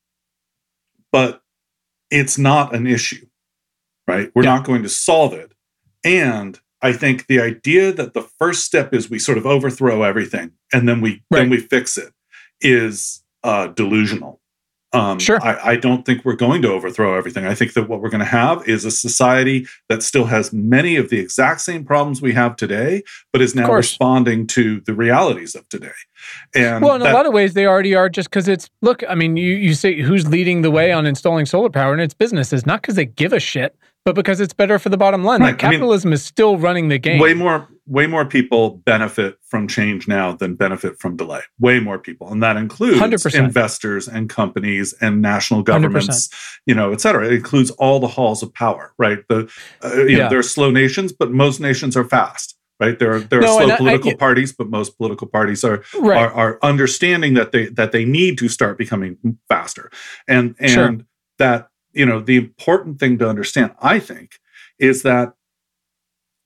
[1.11, 1.41] but
[2.11, 3.25] it's not an issue,
[4.07, 4.31] right?
[4.35, 4.55] We're yeah.
[4.55, 5.53] not going to solve it.
[6.03, 10.51] And I think the idea that the first step is we sort of overthrow everything
[10.71, 11.39] and then we right.
[11.39, 12.13] then we fix it
[12.61, 14.36] is uh, delusional.
[14.97, 15.39] Um, sure.
[15.43, 17.45] I, I, don't think we're going to overthrow everything.
[17.45, 20.95] I think that what we're going to have is a society that still has many
[20.95, 25.55] of the exact same problems we have today, but is now responding to the realities
[25.55, 25.91] of today.
[26.55, 28.09] And well, in that, a lot of ways, they already are.
[28.09, 31.45] Just because it's look, I mean, you you say who's leading the way on installing
[31.45, 34.79] solar power, and it's businesses, not because they give a shit, but because it's better
[34.79, 35.41] for the bottom line.
[35.41, 35.49] Right.
[35.49, 37.19] Like capitalism I mean, is still running the game.
[37.19, 41.41] Way more way more people benefit from change now than benefit from delay.
[41.59, 43.33] Way more people, and that includes 100%.
[43.33, 46.59] investors and companies and national governments, 100%.
[46.65, 47.25] you know, et cetera.
[47.25, 49.19] It includes all the halls of power, right?
[49.29, 49.49] The
[49.83, 50.17] uh, you yeah.
[50.23, 52.55] know, there are slow nations, but most nations are fast.
[52.79, 55.63] Right there are there are no, slow political I, I, parties, but most political parties
[55.63, 56.17] are, right.
[56.17, 59.17] are are understanding that they that they need to start becoming
[59.49, 59.89] faster,
[60.27, 60.97] and and sure.
[61.39, 64.33] that you know the important thing to understand, I think,
[64.77, 65.33] is that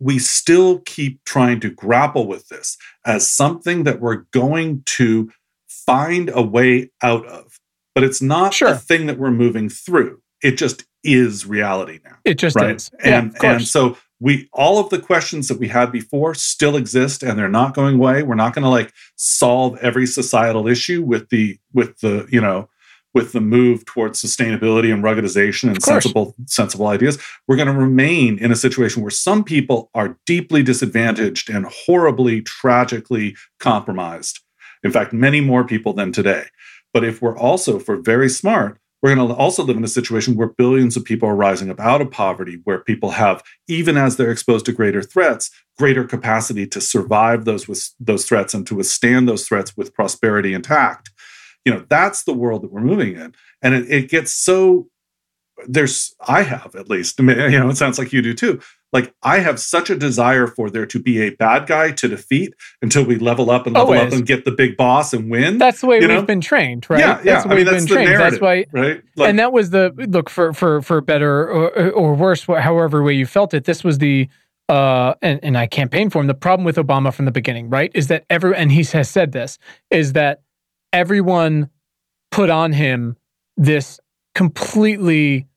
[0.01, 2.75] we still keep trying to grapple with this
[3.05, 5.31] as something that we're going to
[5.67, 7.59] find a way out of.
[7.93, 8.69] But it's not sure.
[8.69, 10.21] a thing that we're moving through.
[10.41, 12.17] It just is reality now.
[12.25, 12.75] It just right?
[12.75, 12.89] is.
[13.03, 17.21] And yeah, and so we all of the questions that we had before still exist
[17.21, 18.23] and they're not going away.
[18.23, 22.69] We're not going to like solve every societal issue with the with the, you know,
[23.14, 28.38] with the move towards sustainability and ruggedization and sensible sensible ideas we're going to remain
[28.39, 34.39] in a situation where some people are deeply disadvantaged and horribly tragically compromised.
[34.84, 36.45] In fact many more people than today.
[36.93, 39.88] But if we're also if we're very smart we're going to also live in a
[39.88, 43.97] situation where billions of people are rising up out of poverty, where people have, even
[43.97, 48.68] as they're exposed to greater threats, greater capacity to survive those with those threats and
[48.68, 51.09] to withstand those threats with prosperity intact
[51.66, 54.88] you know that's the world that we're moving in and it, it gets so
[55.68, 58.59] there's i have at least you know it sounds like you do too
[58.93, 62.53] like i have such a desire for there to be a bad guy to defeat
[62.82, 64.12] until we level up and level Always.
[64.12, 66.24] up and get the big boss and win that's the way we've know?
[66.24, 68.66] been trained right yeah yeah that's the way I mean, we've been trained that's why
[68.72, 73.03] right like, and that was the look for for for better or, or worse however
[73.03, 74.28] way you felt it this was the
[74.70, 76.28] uh, and, and I campaigned for him.
[76.28, 79.34] The problem with Obama from the beginning, right, is that every and he has said
[79.34, 79.59] this
[79.89, 80.43] is that
[80.93, 81.69] everyone
[82.31, 83.17] put on him
[83.57, 83.99] this
[84.35, 85.47] completely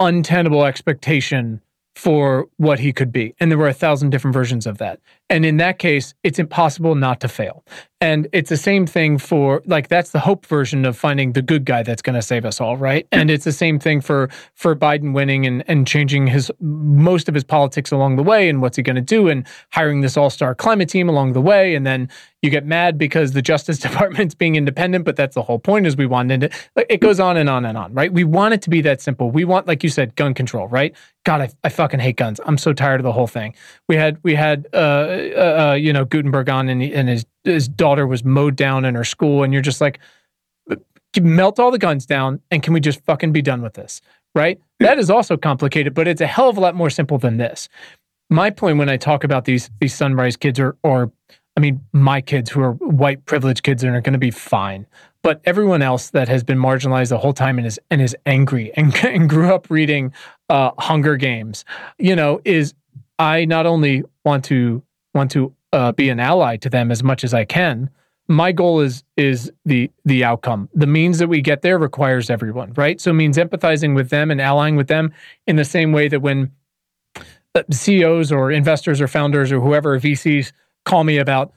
[0.00, 1.60] untenable expectation
[1.96, 3.34] for what he could be.
[3.38, 5.00] And there were a thousand different versions of that.
[5.30, 7.64] And in that case, it's impossible not to fail.
[8.04, 11.64] And it's the same thing for like that's the hope version of finding the good
[11.64, 13.06] guy that's going to save us all, right?
[13.12, 17.34] And it's the same thing for for Biden winning and and changing his most of
[17.34, 20.54] his politics along the way and what's he going to do and hiring this all-star
[20.54, 22.10] climate team along the way and then
[22.42, 25.96] you get mad because the Justice Department's being independent, but that's the whole point is
[25.96, 26.52] we want it.
[26.76, 28.12] It goes on and on and on, right?
[28.12, 29.30] We want it to be that simple.
[29.30, 30.94] We want, like you said, gun control, right?
[31.24, 32.38] God, I, I fucking hate guns.
[32.44, 33.54] I'm so tired of the whole thing.
[33.88, 37.68] We had we had uh, uh, uh you know Guttenberg on and, and his his
[37.68, 40.00] daughter was mowed down in her school, and you're just like,
[41.20, 44.00] melt all the guns down, and can we just fucking be done with this,
[44.34, 44.60] right?
[44.80, 47.68] That is also complicated, but it's a hell of a lot more simple than this.
[48.30, 51.12] My point when I talk about these these sunrise kids or or
[51.56, 54.86] I mean, my kids who are white privileged kids and are going to be fine.
[55.22, 58.72] But everyone else that has been marginalized the whole time and is and is angry
[58.76, 60.12] and, and grew up reading
[60.48, 61.64] uh, Hunger Games,
[61.98, 62.74] you know, is
[63.18, 64.82] I not only want to
[65.14, 67.90] want to uh, be an ally to them as much as I can.
[68.26, 70.70] My goal is is the the outcome.
[70.72, 72.98] The means that we get there requires everyone, right?
[73.00, 75.12] So it means empathizing with them and allying with them
[75.46, 76.50] in the same way that when
[77.54, 80.52] uh, CEOs or investors or founders or whoever VCs
[80.84, 81.52] call me about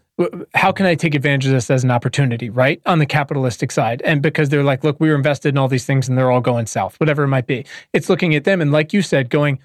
[0.55, 2.81] how can I take advantage of this as an opportunity, right?
[2.85, 4.01] On the capitalistic side.
[4.03, 6.41] And because they're like, look, we were invested in all these things and they're all
[6.41, 7.65] going south, whatever it might be.
[7.93, 9.59] It's looking at them and, like you said, going,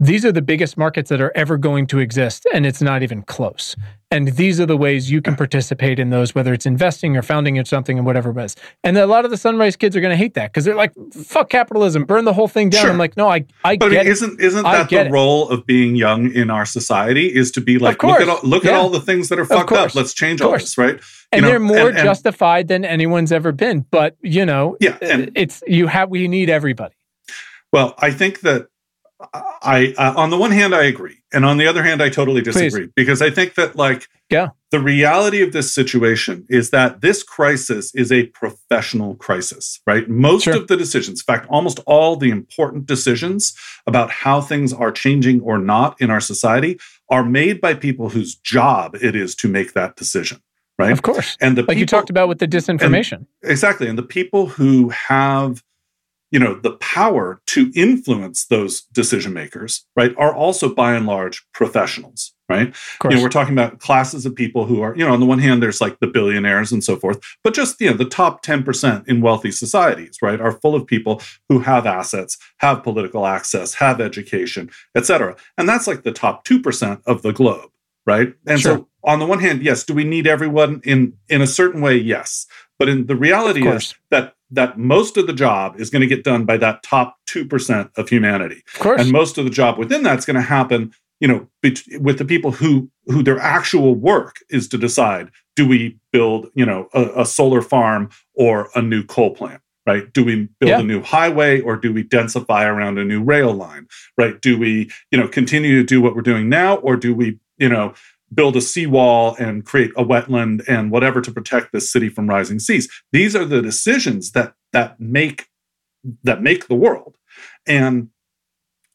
[0.00, 3.22] these are the biggest markets that are ever going to exist, and it's not even
[3.22, 3.74] close.
[4.12, 7.56] And these are the ways you can participate in those, whether it's investing or founding
[7.56, 8.56] in something and whatever it is.
[8.84, 10.92] And a lot of the Sunrise kids are going to hate that because they're like,
[11.12, 12.90] "Fuck capitalism, burn the whole thing down." Sure.
[12.90, 15.10] I'm like, no, I, I but get isn't isn't that the it.
[15.10, 17.26] role of being young in our society?
[17.26, 18.70] Is to be like, look at all, look yeah.
[18.70, 19.94] at all the things that are fucked up.
[19.94, 20.94] Let's change all this, right?
[20.94, 21.00] You
[21.32, 23.84] and know, they're more and, and, justified than anyone's ever been.
[23.90, 26.94] But you know, yeah, and, it's you have we need everybody.
[27.72, 28.68] Well, I think that
[29.20, 32.40] I uh, on the one hand I agree, and on the other hand I totally
[32.40, 32.92] disagree Please.
[32.94, 37.92] because I think that like yeah, the reality of this situation is that this crisis
[37.96, 40.08] is a professional crisis, right?
[40.08, 40.56] Most sure.
[40.56, 43.54] of the decisions, in fact, almost all the important decisions
[43.86, 48.36] about how things are changing or not in our society are made by people whose
[48.36, 50.40] job it is to make that decision.
[50.78, 50.92] Right.
[50.92, 51.36] Of course.
[51.40, 53.12] And the like people, you talked about with the disinformation.
[53.14, 53.88] And, exactly.
[53.88, 55.64] And the people who have
[56.30, 61.46] you know the power to influence those decision makers right are also by and large
[61.52, 62.74] professionals right?
[63.04, 65.38] You know we're talking about classes of people who are you know on the one
[65.38, 69.06] hand there's like the billionaires and so forth but just you know the top 10%
[69.06, 74.00] in wealthy societies right are full of people who have assets have political access have
[74.00, 77.70] education etc and that's like the top 2% of the globe
[78.06, 78.32] right?
[78.46, 78.78] And sure.
[78.78, 81.96] so on the one hand yes do we need everyone in in a certain way?
[81.96, 82.46] Yes
[82.78, 86.24] but in the reality is that that most of the job is going to get
[86.24, 88.62] done by that top 2% of humanity.
[88.74, 89.02] Of course.
[89.02, 91.48] And most of the job within that's going to happen, you know,
[92.00, 96.64] with the people who who their actual work is to decide do we build, you
[96.64, 99.60] know, a, a solar farm or a new coal plant?
[99.84, 100.12] Right?
[100.12, 100.80] Do we build yeah.
[100.80, 103.88] a new highway or do we densify around a new rail line?
[104.16, 104.40] Right?
[104.40, 107.68] Do we, you know, continue to do what we're doing now or do we, you
[107.70, 107.94] know,
[108.32, 112.58] build a seawall and create a wetland and whatever to protect this city from rising
[112.58, 112.88] seas.
[113.12, 115.48] These are the decisions that that make
[116.24, 117.16] that make the world.
[117.66, 118.10] And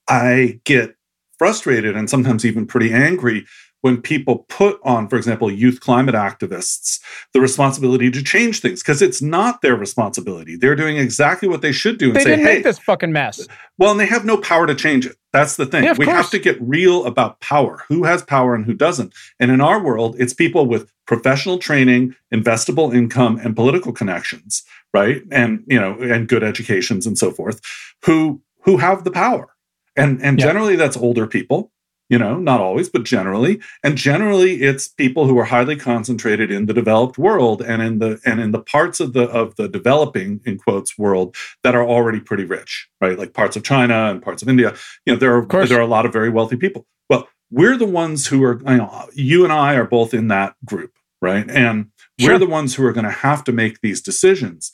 [0.08, 0.96] I get
[1.38, 3.46] frustrated and sometimes even pretty angry
[3.84, 7.02] when people put on, for example, youth climate activists,
[7.34, 10.56] the responsibility to change things because it's not their responsibility.
[10.56, 13.12] They're doing exactly what they should do and they say, didn't "Hey, make this fucking
[13.12, 13.46] mess."
[13.78, 15.18] Well, and they have no power to change it.
[15.34, 15.84] That's the thing.
[15.84, 16.16] Yeah, we course.
[16.16, 17.84] have to get real about power.
[17.90, 19.14] Who has power and who doesn't?
[19.38, 24.64] And in our world, it's people with professional training, investable income, and political connections,
[24.94, 25.24] right?
[25.30, 27.60] And you know, and good educations and so forth,
[28.06, 29.50] who who have the power.
[29.98, 30.46] And and yeah.
[30.46, 31.74] generally, that's older people
[32.14, 33.60] you know not always but generally.
[33.84, 38.20] And generally it's people who are highly concentrated in the developed world and in the
[38.24, 42.20] and in the parts of the of the developing in quotes world that are already
[42.20, 43.18] pretty rich right?
[43.18, 44.76] Like parts of china and parts of india.
[45.06, 46.86] You know there are there are a lot of very wealthy people.
[47.10, 50.56] Well we're the ones who are you know you and i are both in that
[50.64, 51.50] group right?
[51.50, 51.88] And
[52.22, 54.72] we're the ones who are going to have to make these decisions.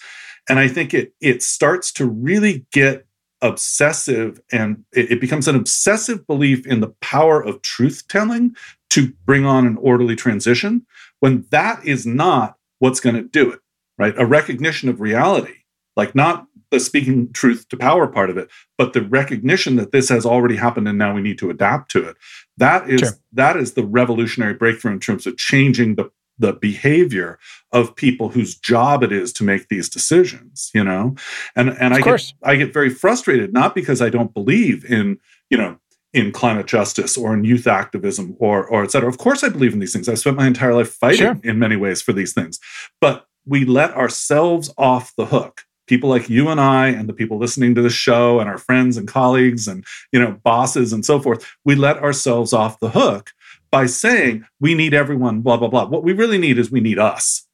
[0.50, 3.06] And i think it it starts to really get
[3.42, 8.56] obsessive and it, becomes an obsessive belief in the power of truth telling
[8.90, 10.86] to bring on an orderly transition
[11.20, 13.60] when that is not what's going to do it
[13.98, 15.56] right a recognition of reality
[15.96, 20.10] like not the speaking truth to power part of it but the recognition that this
[20.10, 22.18] has already happened and now we need to adapt to it
[22.58, 23.10] that is sure.
[23.32, 27.38] that is the revolutionary breakthrough in terms of changing the the behavior
[27.72, 31.16] of people whose job it is to make these decisions you know?
[31.56, 32.34] And and of i course.
[32.44, 35.20] get i get very frustrated not because i don't believe in
[35.50, 35.78] you know
[36.14, 39.10] in climate justice or in youth activism or or et cetera.
[39.10, 40.10] Of course i believe in these things.
[40.10, 41.40] I've spent my entire life fighting sure.
[41.44, 42.60] in many ways for these things.
[43.00, 45.62] But we let ourselves off the hook.
[45.88, 48.98] People like you and i and the people listening to the show and our friends
[48.98, 53.32] and colleagues and you know bosses and so forth we let ourselves off the hook
[53.72, 55.86] by saying we need everyone, blah, blah, blah.
[55.88, 57.46] What we really need is we need us.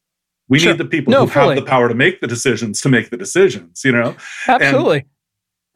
[0.48, 0.72] We sure.
[0.72, 1.56] need the people no, who fully.
[1.56, 4.16] have the power to make the decisions to make the decisions, you know?
[4.48, 5.00] Absolutely.
[5.00, 5.08] And,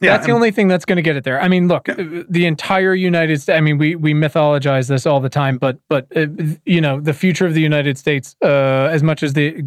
[0.00, 1.40] yeah, that's and, the only thing that's going to get it there.
[1.40, 2.22] I mean, look, yeah.
[2.28, 3.54] the entire United States.
[3.54, 6.26] I mean, we we mythologize this all the time, but but uh,
[6.64, 9.62] you know, the future of the United States, uh, as much as the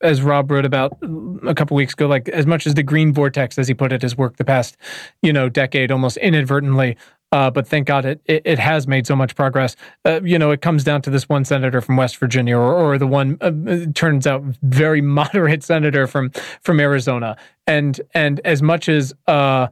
[0.00, 0.96] as Rob wrote about
[1.44, 4.02] a couple weeks ago, like as much as the green vortex, as he put it,
[4.02, 4.76] has worked the past
[5.22, 6.96] you know decade almost inadvertently
[7.34, 9.74] uh, but thank God it, it, it has made so much progress.
[10.04, 12.96] Uh, you know, it comes down to this one senator from West Virginia, or, or
[12.96, 16.30] the one uh, turns out very moderate senator from
[16.62, 17.36] from Arizona.
[17.66, 19.66] And and as much as uh,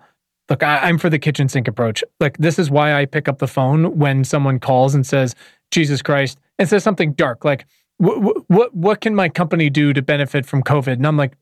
[0.51, 2.03] look, I, I'm for the kitchen sink approach.
[2.19, 5.37] Like this is why I pick up the phone when someone calls and says
[5.71, 7.65] Jesus Christ and says something dark like.
[7.99, 10.95] What, what what can my company do to benefit from COVID?
[10.95, 11.37] And I'm like,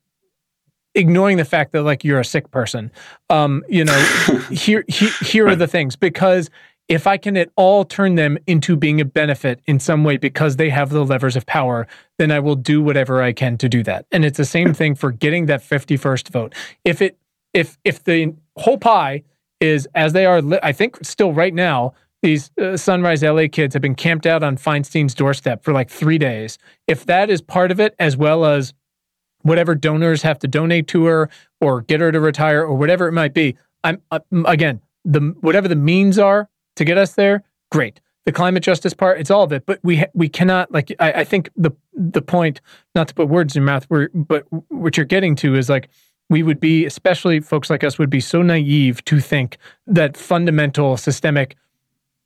[0.95, 2.91] ignoring the fact that like you're a sick person.
[3.29, 3.99] Um, you know,
[4.51, 6.51] here here, here are the things because
[6.91, 10.57] if I can at all turn them into being a benefit in some way because
[10.57, 11.87] they have the levers of power,
[12.19, 14.07] then I will do whatever I can to do that.
[14.11, 16.55] And it's the same thing for getting that 51st vote.
[16.85, 17.17] If it
[17.55, 19.23] if if the whole pie
[19.61, 23.81] is as they are I think still right now these uh, Sunrise LA kids have
[23.81, 26.59] been camped out on Feinstein's doorstep for like 3 days.
[26.87, 28.75] If that is part of it as well as
[29.43, 31.31] whatever donors have to donate to her
[31.61, 33.57] or get her to retire or whatever it might be.
[33.85, 37.43] I'm uh, again the whatever the means are to get us there.
[37.71, 38.01] Great.
[38.27, 41.25] The climate justice part, it's all of it, but we we cannot like I, I
[41.25, 42.61] think the the point,
[42.95, 45.89] not to put words in your mouth, but what you're getting to is like
[46.29, 50.97] we would be, especially folks like us, would be so naive to think that fundamental
[50.97, 51.57] systemic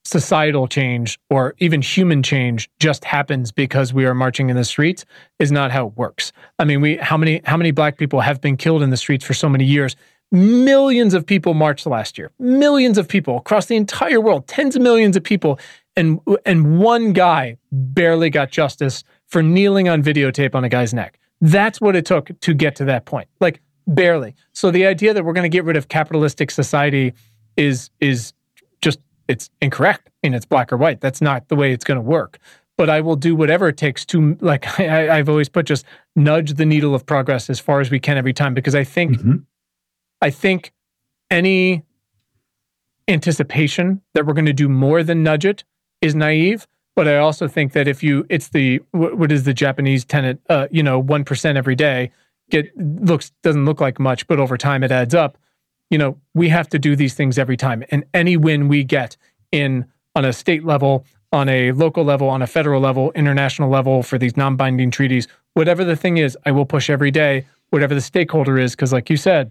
[0.05, 5.05] societal change or even human change just happens because we are marching in the streets
[5.38, 6.32] is not how it works.
[6.59, 9.24] I mean, we how many how many black people have been killed in the streets
[9.24, 9.96] for so many years?
[10.30, 12.30] Millions of people marched last year.
[12.38, 15.59] Millions of people across the entire world, tens of millions of people
[15.96, 21.18] and and one guy barely got justice for kneeling on videotape on a guy's neck.
[21.40, 23.28] That's what it took to get to that point.
[23.40, 24.34] Like barely.
[24.52, 27.14] So the idea that we're going to get rid of capitalistic society
[27.57, 28.32] is is
[29.29, 30.11] it's incorrect.
[30.22, 31.01] Mean, it's black or white.
[31.01, 32.39] That's not the way it's going to work.
[32.77, 35.85] But I will do whatever it takes to, like I, have always put, just
[36.16, 38.55] nudge the needle of progress as far as we can every time.
[38.55, 39.37] Because I think, mm-hmm.
[40.20, 40.72] I think
[41.31, 41.85] any
[43.07, 45.64] anticipation that we're going to do more than nudge it
[46.01, 46.66] is naive.
[46.97, 50.68] But I also think that if you, it's the what is the Japanese tenant, Uh,
[50.70, 52.12] you know, one percent every day
[52.51, 55.39] get looks doesn't look like much, but over time it adds up.
[55.91, 59.16] You know, we have to do these things every time, and any win we get
[59.53, 64.03] in on a state level, on a local level, on a federal level, international level
[64.03, 67.47] for these non-binding treaties, whatever the thing is, I will push every day.
[67.70, 69.51] Whatever the stakeholder is, because like you said,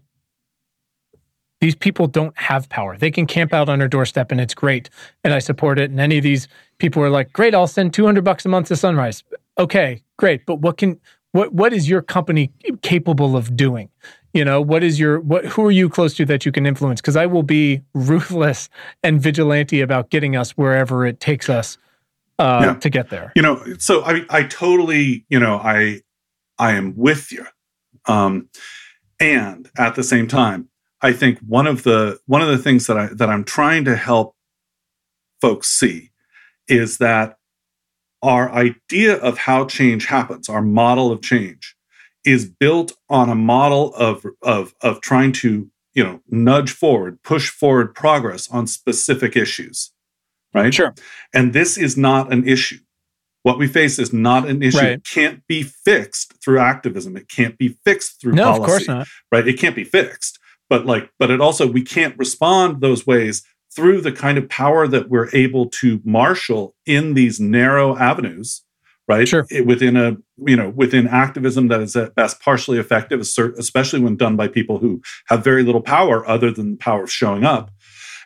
[1.59, 2.97] these people don't have power.
[2.97, 4.89] They can camp out on our doorstep and it's great.
[5.23, 5.91] And I support it.
[5.91, 8.77] And any of these people are like, great, I'll send 200 bucks a month to
[8.77, 9.23] Sunrise.
[9.57, 10.45] Okay, great.
[10.45, 10.99] But what can,
[11.31, 13.89] what, what is your company capable of doing?
[14.33, 17.01] You know, what is your, what, who are you close to that you can influence?
[17.01, 18.69] Cause I will be ruthless
[19.03, 21.77] and vigilante about getting us wherever it takes us
[22.39, 22.73] uh, yeah.
[22.75, 23.31] to get there.
[23.35, 26.01] You know, so I, I totally, you know, I,
[26.57, 27.45] I am with you.
[28.05, 28.49] Um,
[29.19, 30.69] and at the same time,
[31.01, 33.95] I think one of the one of the things that I that I'm trying to
[33.95, 34.35] help
[35.41, 36.11] folks see
[36.67, 37.37] is that
[38.21, 41.72] our idea of how change happens, our model of change,
[42.25, 47.49] is built on a model of of of trying to you know nudge forward, push
[47.49, 49.91] forward progress on specific issues,
[50.53, 50.73] right?
[50.73, 50.93] Sure.
[51.33, 52.79] And this is not an issue.
[53.43, 54.77] What we face is not an issue.
[54.77, 54.91] Right.
[54.93, 57.17] It can't be fixed through activism.
[57.17, 58.61] It can't be fixed through no, policy.
[58.61, 59.07] of course not.
[59.31, 59.47] Right?
[59.47, 60.39] It can't be fixed
[60.73, 63.43] but like but it also we can't respond those ways
[63.75, 68.62] through the kind of power that we're able to marshal in these narrow avenues
[69.07, 69.45] right sure.
[69.49, 74.15] It, within a you know within activism that is at best partially effective especially when
[74.15, 77.71] done by people who have very little power other than the power of showing up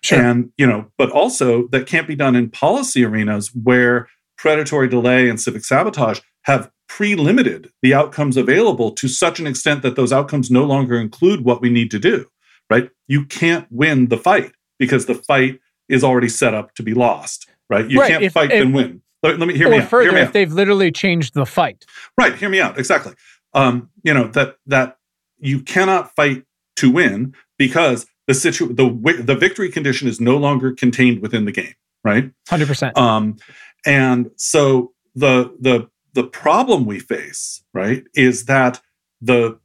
[0.02, 0.20] sure.
[0.20, 4.08] and you know but also that can't be done in policy arenas where
[4.38, 9.96] predatory delay and civic sabotage have pre-limited the outcomes available to such an extent that
[9.96, 12.28] those outcomes no longer include what we need to do
[12.70, 12.90] right?
[13.08, 15.60] You can't win the fight because the fight
[15.90, 17.90] is already set up to be lost, right?
[17.90, 18.10] You right.
[18.10, 19.02] can't if, fight if, and win.
[19.28, 19.90] Let, let, me hear me out.
[19.90, 20.34] Further, me if out.
[20.34, 21.86] they've literally changed the fight,
[22.18, 22.34] right?
[22.36, 22.80] Hear me out.
[22.80, 23.14] Exactly.
[23.54, 24.98] Um, you know that that
[25.40, 26.46] you cannot fight
[26.78, 31.52] to win because the situ the the victory condition is no longer contained within the
[31.52, 31.74] game,
[32.04, 32.32] right?
[32.48, 32.98] Hundred percent.
[32.98, 33.38] Um,
[33.86, 38.80] and so the the the problem we face, right, is that
[39.20, 39.60] the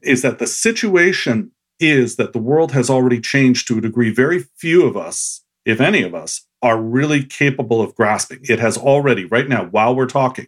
[0.00, 4.40] is that the situation is that the world has already changed to a degree very
[4.56, 8.40] few of us, if any of us, are really capable of grasping.
[8.44, 10.46] It has already, right now, while we're talking.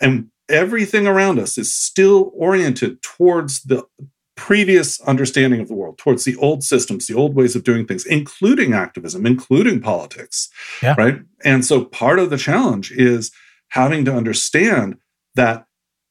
[0.00, 3.84] And everything around us is still oriented towards the
[4.36, 8.04] previous understanding of the world, towards the old systems, the old ways of doing things,
[8.04, 10.48] including activism, including politics.
[10.82, 10.94] Yeah.
[10.96, 11.20] Right.
[11.44, 13.32] And so part of the challenge is
[13.70, 14.96] having to understand
[15.34, 15.66] that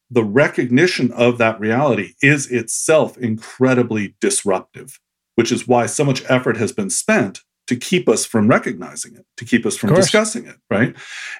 [0.09, 4.99] the recognition of that reality is itself incredibly disruptive,
[5.35, 9.25] which is why so much effort has been spent to keep us from recognizing it,
[9.37, 10.95] to keep us from discussing it, right?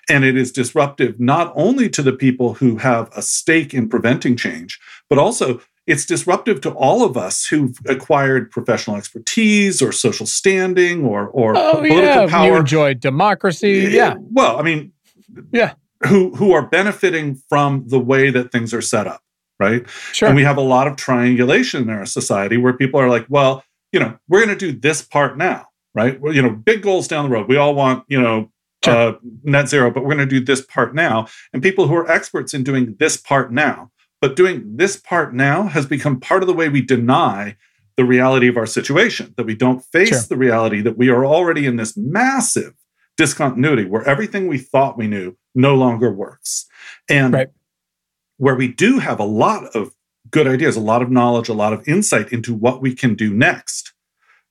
[0.10, 4.36] And it is disruptive not only to the people who have a stake in preventing
[4.36, 10.26] change, but also it's disruptive to all of us who've acquired professional expertise or social
[10.26, 12.28] standing or or oh, political yeah.
[12.28, 12.48] power.
[12.48, 13.90] You enjoy democracy.
[13.92, 14.16] Yeah.
[14.32, 14.94] Well, I mean,
[15.52, 15.74] yeah
[16.06, 19.22] who who are benefiting from the way that things are set up
[19.60, 23.10] right sure and we have a lot of triangulation in our society where people are
[23.10, 26.52] like well you know we're going to do this part now right well, you know
[26.52, 28.52] big goals down the road we all want you know
[28.84, 28.96] sure.
[28.96, 32.10] uh, net zero but we're going to do this part now and people who are
[32.12, 33.90] experts in doing this part now
[34.22, 37.56] but doing this part now has become part of the way we deny
[37.98, 40.20] the reality of our situation that we don't face sure.
[40.22, 42.74] the reality that we are already in this massive
[43.18, 46.66] discontinuity where everything we thought we knew no longer works.
[47.10, 47.48] And right.
[48.38, 49.96] where we do have a lot of
[50.30, 53.34] good ideas, a lot of knowledge, a lot of insight into what we can do
[53.34, 53.94] next,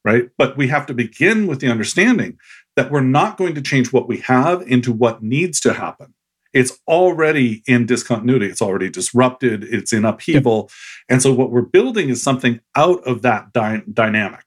[0.04, 0.30] right?
[0.36, 2.38] But we have to begin with the understanding
[2.76, 6.14] that we're not going to change what we have into what needs to happen.
[6.52, 10.70] It's already in discontinuity, it's already disrupted, it's in upheaval.
[11.08, 14.44] And so what we're building is something out of that dy- dynamic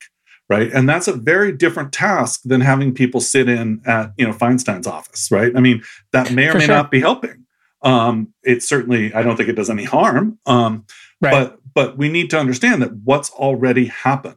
[0.50, 4.34] right and that's a very different task than having people sit in at you know
[4.34, 6.76] feinstein's office right i mean that may or For may sure.
[6.76, 7.46] not be helping
[7.82, 10.86] um it certainly i don't think it does any harm um
[11.22, 11.32] right.
[11.32, 14.36] but but we need to understand that what's already happened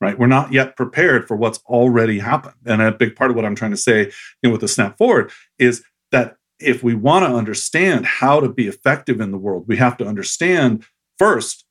[0.00, 3.44] right we're not yet prepared for what's already happened and a big part of what
[3.44, 4.10] i'm trying to say you
[4.44, 5.82] know with the snap forward is
[6.12, 9.96] that if we want to understand how to be effective in the world we have
[9.96, 10.84] to understand
[11.18, 11.64] first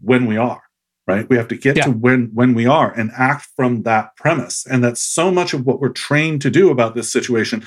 [0.00, 0.62] when we are
[1.08, 1.28] right?
[1.28, 1.86] We have to get Yeah.
[1.86, 4.64] to when when we are and act from that premise.
[4.64, 7.64] And that's so much of what we're trained to do about this situation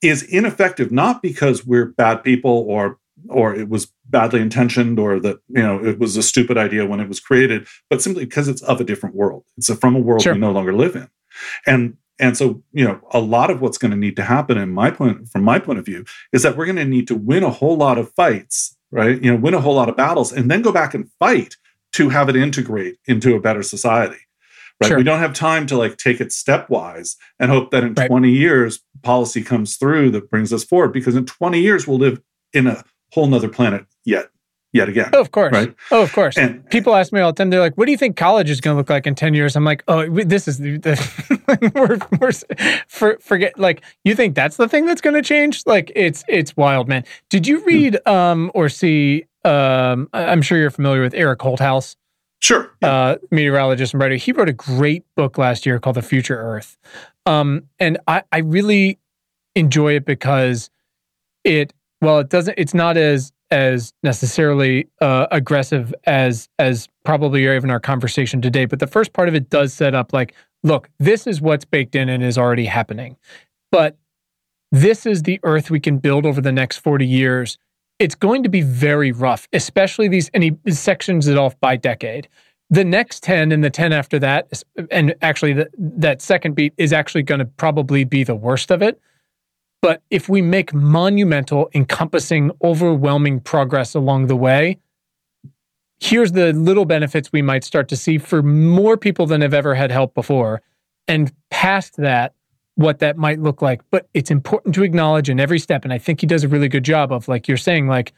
[0.00, 2.96] is ineffective, not because we're bad people or
[3.28, 7.00] or it was badly intentioned or that you know it was a stupid idea when
[7.00, 9.44] it was created, but simply because it's of a different world.
[9.56, 10.34] It's from a world Sure.
[10.34, 11.08] we no longer live in.
[11.66, 14.68] And and so, you know, a lot of what's going to need to happen in
[14.70, 17.42] my point from my point of view is that we're going to need to win
[17.42, 19.20] a whole lot of fights, right?
[19.22, 21.56] You know, win a whole lot of battles and then go back and fight
[21.94, 24.18] to have it integrate into a better society.
[24.80, 24.88] Right?
[24.88, 24.96] Sure.
[24.98, 28.08] We don't have time to like take it stepwise and hope that in Right.
[28.08, 32.20] 20 years policy comes through that brings us forward because in 20 years we'll live
[32.52, 34.30] in a whole nother planet yet
[34.72, 35.10] yet again.
[35.12, 35.52] Oh, of course.
[35.52, 35.74] Right.
[35.90, 36.38] Oh, of course.
[36.38, 37.50] And People ask me all the time.
[37.50, 39.56] They're like, "What do you think college is going to look like in ten years?"
[39.56, 40.78] I'm like, "Oh, this is the,
[41.74, 42.32] we're we're
[42.88, 45.62] for, forget like you think that's the thing that's going to change?
[45.66, 47.04] Like it's it's wild, man.
[47.28, 51.96] Did you read um or see um I'm sure you're familiar with Eric Holthaus,
[52.40, 52.70] sure.
[52.82, 54.16] uh, meteorologist and writer.
[54.16, 56.78] He wrote a great book last year called The Future Earth,
[57.26, 58.98] um and I I really
[59.56, 60.70] enjoy it because
[61.42, 67.70] it well it doesn't it's not as as necessarily uh, aggressive as as probably even
[67.70, 71.26] our conversation today but the first part of it does set up like look this
[71.26, 73.16] is what's baked in and is already happening.
[73.72, 73.96] But
[74.72, 77.58] this is the earth we can build over the next 40 years.
[77.98, 82.28] It's going to be very rough especially these and he sections it off by decade.
[82.72, 86.92] The next 10 and the 10 after that, and actually the, that second beat is
[86.92, 89.00] actually going to probably be the worst of it
[89.82, 94.78] but if we make monumental, encompassing, overwhelming progress along the way,
[96.00, 99.74] here's the little benefits we might start to see for more people than have ever
[99.74, 100.62] had help before.
[101.08, 102.34] And past that,
[102.74, 103.82] what that might look like.
[103.90, 105.84] But it's important to acknowledge in every step.
[105.84, 108.12] And I think he does a really good job of like you're saying, like,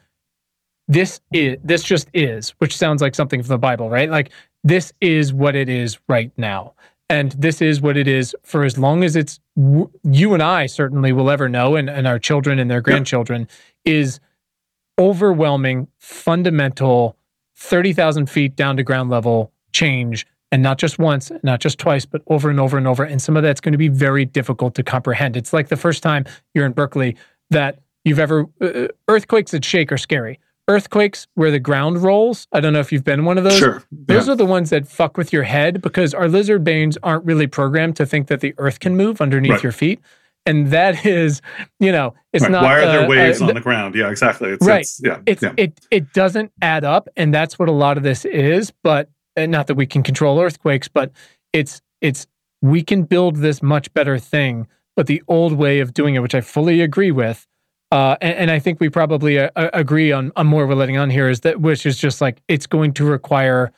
[0.89, 4.11] this is this just is, which sounds like something from the Bible, right?
[4.11, 4.31] Like
[4.65, 6.75] this is what it is right now.
[7.09, 10.67] And this is what it is for as long as it's w- you and I
[10.67, 13.49] certainly will ever know, and, and our children and their grandchildren,
[13.85, 14.19] is
[14.99, 17.17] overwhelming, fundamental,
[17.57, 20.27] 30,000 feet down to ground level change.
[20.51, 23.05] And not just once, not just twice, but over and over and over.
[23.05, 25.35] And some of that's going to be very difficult to comprehend.
[25.37, 27.17] It's like the first time you're in Berkeley
[27.51, 30.39] that you've ever, uh, earthquakes that shake are scary.
[30.69, 33.59] Earthquakes where the ground rolls, I don't know if you've been one of those.
[33.59, 33.83] Sure.
[33.91, 34.33] Those Yeah.
[34.35, 37.97] are the ones that fuck with your head because our lizard brains aren't really programmed
[37.97, 39.63] to think that the earth can move underneath Right.
[39.65, 40.01] your feet.
[40.47, 41.43] And that is,
[41.81, 42.53] you know, it's Right.
[42.53, 42.63] not.
[42.63, 43.95] Why are there uh, waves uh, on the ground?
[43.97, 44.51] Yeah, exactly.
[44.51, 44.81] It's, Right.
[44.83, 45.19] It's, yeah.
[45.27, 45.53] it's yeah.
[45.57, 49.67] it it doesn't add up and that's what a lot of this is but not
[49.67, 51.11] that we can control earthquakes but
[51.53, 52.27] it's it's
[52.61, 56.35] we can build this much better thing but the old way of doing it which
[56.35, 57.47] i fully agree with
[57.93, 61.11] uh, and, and I think we probably uh, agree on, on more we're letting on
[61.11, 63.71] here is that which is just like it's going to require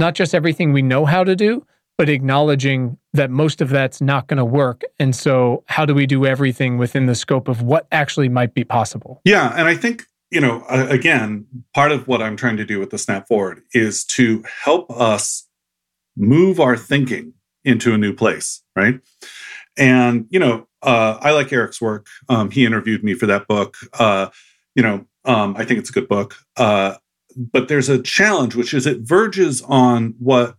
[0.00, 1.64] not just everything we know how to do,
[1.96, 4.82] but acknowledging that most of that's not going to work.
[4.98, 8.64] And so, how do we do everything within the scope of what actually might be
[8.64, 9.20] possible?
[9.24, 12.90] Yeah, and I think you know, again, part of what I'm trying to do with
[12.90, 15.46] the Snap Forward is to help us
[16.16, 17.34] move our thinking
[17.64, 19.00] into a new place, right?
[19.78, 22.06] And you know, uh, I like Eric's work.
[22.28, 23.76] Um, he interviewed me for that book.
[23.98, 24.28] Uh,
[24.74, 26.36] you know, um, I think it's a good book.
[26.56, 26.94] Uh,
[27.36, 30.56] but there's a challenge, which is it verges on what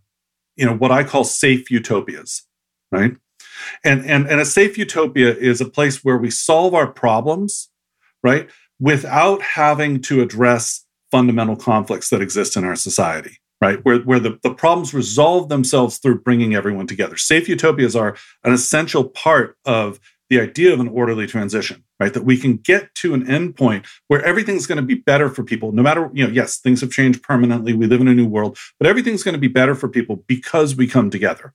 [0.56, 2.44] you know what I call safe utopias,
[2.92, 3.16] right?
[3.82, 7.70] And and and a safe utopia is a place where we solve our problems,
[8.22, 8.48] right,
[8.78, 13.84] without having to address fundamental conflicts that exist in our society, right?
[13.84, 17.16] Where where the, the problems resolve themselves through bringing everyone together.
[17.16, 19.98] Safe utopias are an essential part of
[20.28, 22.12] the idea of an orderly transition, right?
[22.12, 25.72] That we can get to an endpoint where everything's going to be better for people,
[25.72, 27.72] no matter, you know, yes, things have changed permanently.
[27.72, 30.76] We live in a new world, but everything's going to be better for people because
[30.76, 31.54] we come together,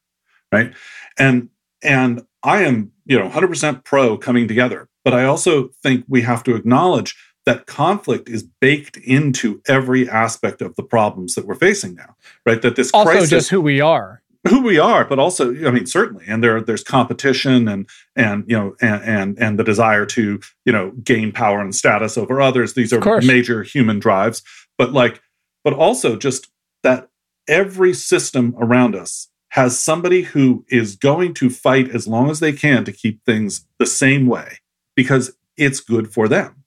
[0.52, 0.74] right?
[1.18, 1.50] And
[1.84, 6.44] and I am, you know, 100% pro coming together, but I also think we have
[6.44, 11.94] to acknowledge that conflict is baked into every aspect of the problems that we're facing
[11.96, 12.62] now, right?
[12.62, 14.23] That this Also, crisis, just who we are.
[14.48, 18.58] Who we are, but also, I mean, certainly, and there there's competition and and you
[18.58, 22.74] know and and and the desire to you know gain power and status over others.
[22.74, 24.44] These are major human drives,
[24.78, 25.22] but like,
[25.64, 26.48] but also just
[26.84, 27.10] that
[27.48, 32.52] every system around us has somebody who is going to fight as long as they
[32.52, 34.58] can to keep things the same way
[34.96, 36.64] because it's good for them,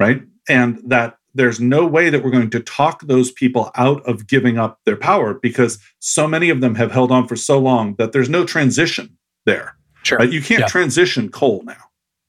[0.00, 0.22] right?
[0.48, 4.58] And that there's no way that we're going to talk those people out of giving
[4.58, 8.12] up their power because so many of them have held on for so long that
[8.12, 9.16] there's no transition
[9.46, 9.76] there.
[10.02, 10.18] Sure.
[10.18, 10.30] Right?
[10.32, 10.66] You can't Yeah.
[10.66, 11.76] transition coal now.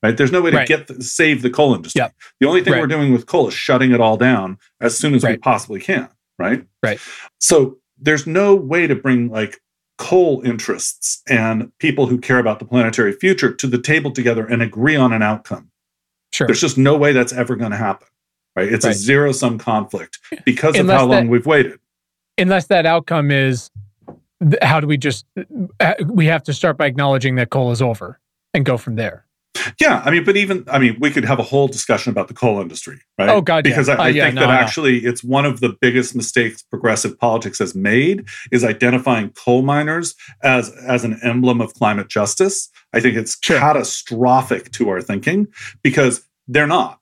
[0.02, 0.16] Right?
[0.16, 0.68] There's no way to Right.
[0.68, 2.00] get the, save the coal industry.
[2.00, 2.10] Yeah.
[2.40, 2.82] The only thing Right.
[2.82, 6.08] we're doing with coal is shutting it all down as soon as we possibly can.
[6.38, 6.66] Right.
[6.84, 7.00] Right.
[7.40, 9.60] So there's no way to bring like
[9.98, 14.62] coal interests and people who care about the planetary future to the table together and
[14.62, 15.70] agree on an outcome.
[16.32, 16.48] Sure.
[16.48, 18.08] There's just no way that's ever going to happen.
[18.60, 18.74] Right?
[18.74, 18.96] It's Right.
[18.96, 21.80] a zero sum conflict because of how long that- we've waited.
[22.38, 23.70] Unless that outcome is
[24.62, 25.26] how do we just
[25.80, 28.20] uh, we have to start by acknowledging that coal is over
[28.54, 29.26] and go from there.
[29.82, 32.34] Yeah, I mean, but even I mean, we could have a whole discussion about the
[32.34, 33.28] coal industry, right?
[33.28, 33.72] Oh, God, yeah.
[33.72, 34.62] because I, Uh, I yeah, think no, that I know.
[34.62, 40.16] actually it's one of the biggest mistakes progressive politics has made is identifying coal miners
[40.44, 42.70] as as an emblem of climate justice.
[42.94, 43.60] I think it's Sure.
[43.60, 45.48] catastrophic to our thinking
[45.84, 46.99] because they're not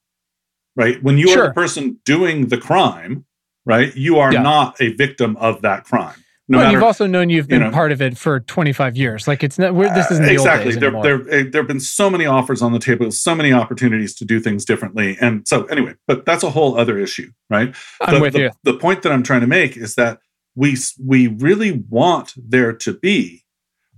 [0.77, 1.03] right.
[1.03, 1.47] When you are Sure.
[1.47, 3.25] the person doing the crime,
[3.65, 4.43] right, you are Yeah.
[4.43, 6.15] not a victim of that crime.
[6.49, 8.95] No well, matter you've also known you've you been know- part of it for 25
[8.95, 9.27] years.
[9.27, 10.75] Like it's not we're, this isn't the exactly.
[10.75, 14.15] there, there, uh, there have been so many offers on the table, so many opportunities
[14.15, 15.95] to do things differently, and so anyway.
[16.07, 17.75] But that's a whole other issue, right?
[17.99, 18.51] I'm the, with the, you.
[18.63, 20.19] The point that I'm trying to make is that
[20.55, 23.43] we we really want there to be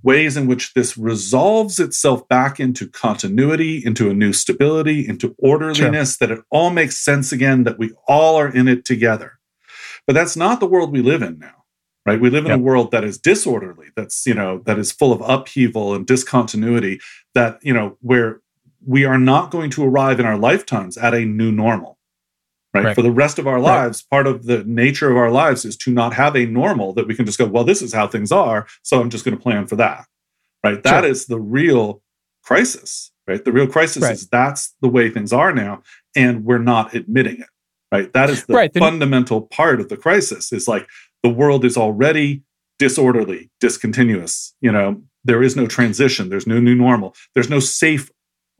[0.03, 6.17] ways in which this resolves itself back into continuity, into a new stability, into orderliness,
[6.17, 9.39] that it all makes sense again, that we all are in it together.
[10.07, 11.65] But that's not the world we live in now.
[12.05, 12.19] Right?
[12.19, 12.59] We live in Yep.
[12.59, 16.99] a world that is disorderly, that's, you know, that is full of upheaval and discontinuity,
[17.35, 18.39] that, you know, where
[18.84, 21.98] we are not going to arrive in our lifetimes at a new normal
[22.74, 22.86] right?
[22.86, 22.96] Right.
[22.96, 23.64] For the rest of our Right.
[23.84, 27.08] lives, part of the nature of our lives is to not have a normal that
[27.08, 29.41] we can just go, well, this is how things are, so I'm just going to
[29.41, 30.06] plan for that,
[30.64, 30.82] right?
[30.84, 31.38] That is Sure.
[31.38, 32.02] the real
[32.44, 33.44] crisis, right?
[33.44, 34.14] The real crisis Right.
[34.14, 35.82] is that's the way things are now,
[36.16, 37.48] and we're not admitting it,
[37.91, 38.12] right?
[38.14, 40.52] That is the Right, the- fundamental part of the crisis.
[40.54, 40.88] Is like
[41.24, 42.44] the world is already
[42.78, 44.54] disorderly, discontinuous.
[44.62, 46.30] You know, there is no transition.
[46.30, 47.14] There's no new normal.
[47.34, 48.10] There's no safe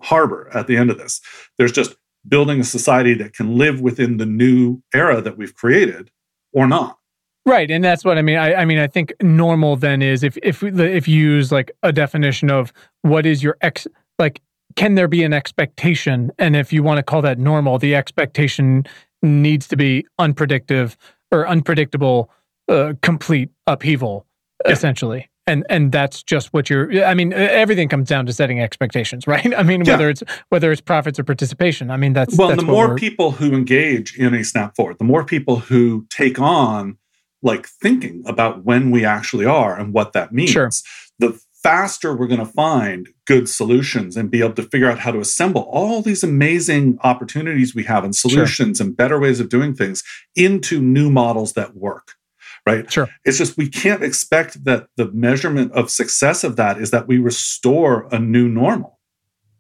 [0.02, 1.22] harbor at the end of this.
[1.58, 1.96] There's just
[2.28, 6.12] building a society that can live within the new era that we've created
[6.54, 6.98] or not.
[7.46, 8.38] Right, and that's what I mean.
[8.38, 11.92] I, I mean, I think normal then is if if if you use like a
[11.92, 12.72] definition of
[13.02, 13.88] what is your ex
[14.20, 14.42] like
[14.76, 18.86] can there be an expectation, and if you want to call that normal, the expectation
[19.24, 20.92] needs to be unpredictable
[21.32, 22.30] or unpredictable,
[22.68, 24.26] uh, complete upheaval,
[24.66, 24.72] Yeah.
[24.74, 25.28] essentially.
[25.50, 27.04] And and that's just what you're.
[27.04, 29.54] I mean, everything comes down to setting expectations, right?
[29.58, 29.94] I mean, Yeah.
[29.94, 31.90] whether it's whether it's profits or participation.
[31.92, 35.06] I mean, that's well, that's the more people who engage in a snap forward, the
[35.06, 36.98] more people who take on
[37.42, 40.70] like thinking about when we actually are and what that means, Sure.
[41.20, 45.12] the faster we're going to find good solutions and be able to figure out how
[45.12, 49.74] to assemble all these amazing opportunities we have and solutions and better ways of doing
[49.74, 50.02] things
[50.36, 52.14] into new models that work.
[52.70, 52.92] Right.
[52.92, 53.10] Sure.
[53.26, 57.18] It's just we can't expect that the measurement of success of that is that we
[57.18, 59.00] restore a new normal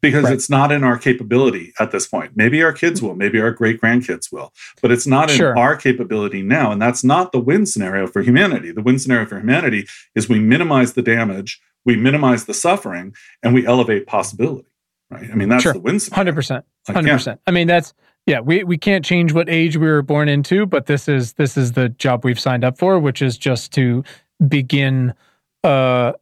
[0.01, 0.33] because Right.
[0.33, 2.31] it's not in our capability at this point.
[2.35, 5.57] Maybe our kids will, maybe our great grandkids will, but it's not in Sure.
[5.57, 6.71] our capability now.
[6.71, 8.71] And that's not the win scenario for humanity.
[8.71, 13.13] The win scenario for humanity is we minimize the damage, we minimize the suffering,
[13.43, 14.67] and we elevate possibility.
[15.11, 15.29] Right.
[15.31, 15.73] I mean, that's Sure.
[15.73, 16.17] the win scenario.
[16.19, 16.65] Hundred percent.
[16.87, 17.15] Like, Hundred yeah.
[17.15, 17.41] percent.
[17.47, 17.93] I mean, that's
[18.29, 18.39] yeah.
[18.41, 21.71] We we can't change what age we were born into, but this is this is
[21.71, 24.03] the job we've signed up for, which is just to
[24.47, 25.15] begin
[25.63, 26.13] uh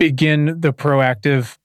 [0.00, 1.56] begin the proactive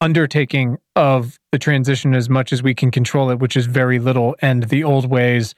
[0.00, 4.34] undertaking of the transition as much as we can control it, which is very little.
[4.40, 5.54] And the old ways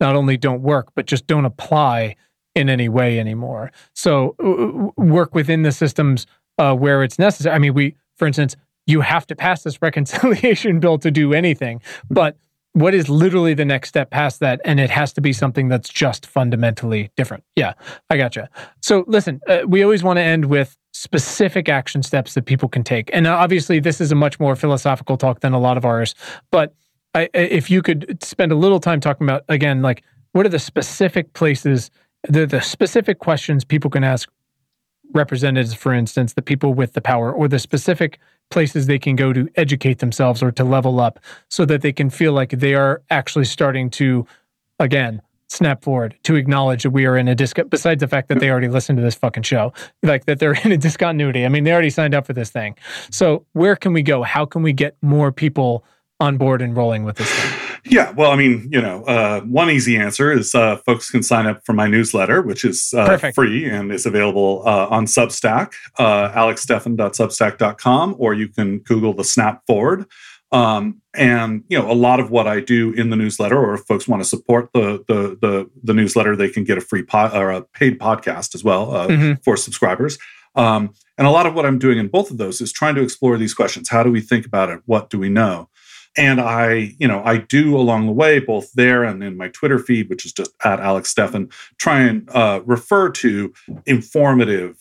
[0.00, 2.16] not only don't work, but just don't apply
[2.54, 3.72] in any way anymore.
[3.94, 6.26] So w- work within the systems
[6.56, 7.54] uh, where it's necessary.
[7.54, 8.56] I mean, we, for instance,
[8.86, 11.80] you have to pass this reconciliation bill to do anything,
[12.10, 12.36] but
[12.74, 14.58] what is literally the next step past that?
[14.64, 17.44] And it has to be something that's just fundamentally different.
[17.54, 17.74] Yeah,
[18.08, 18.48] I gotcha.
[18.80, 22.82] So listen, uh, we always want to end with specific action steps that people can
[22.82, 23.10] take.
[23.12, 26.14] And obviously, this is a much more philosophical talk than a lot of ours.
[26.50, 26.74] But
[27.14, 30.02] I- if you could spend a little time talking about, again, like
[30.32, 31.90] what are the specific places,
[32.26, 34.30] the, the specific questions people can ask
[35.12, 38.18] representatives, for instance, the people with the power, or the specific
[38.52, 41.18] places they can go to educate themselves or to level up
[41.48, 44.26] so that they can feel like they are actually starting to,
[44.78, 48.40] again, snap forward to acknowledge that we are in a disc besides the fact that
[48.40, 49.70] they already listened to this fucking show
[50.02, 51.44] like that they're in a discontinuity.
[51.44, 52.74] I mean they already signed up for this thing.
[53.10, 54.22] So where can we go?
[54.22, 55.84] How can we get more people
[56.20, 59.68] on board and rolling with this thing Yeah, well, I mean, you know, uh, one
[59.70, 63.04] easy answer is uh, folks can sign up for my newsletter, which is uh,
[63.34, 66.28] free and is available uh, on Substack, uh,
[68.18, 70.06] or you can Google the Snap Forward.
[70.52, 73.80] Um, and you know, a lot of what I do in the newsletter, or if
[73.82, 77.34] folks want to support the the the, the newsletter, they can get a free pod
[77.34, 79.42] or a paid podcast as well uh, Mhm.
[79.44, 80.18] for subscribers.
[80.54, 83.02] Um, and a lot of what I'm doing in both of those is trying to
[83.02, 83.88] explore these questions.
[83.88, 84.80] How do we think about it?
[84.84, 85.70] What do we know?
[86.16, 89.78] And I, you know, I do along the way, both there and in my Twitter
[89.78, 93.52] feed, which is just at Alex Steffen, try and uh, refer to
[93.86, 94.76] informative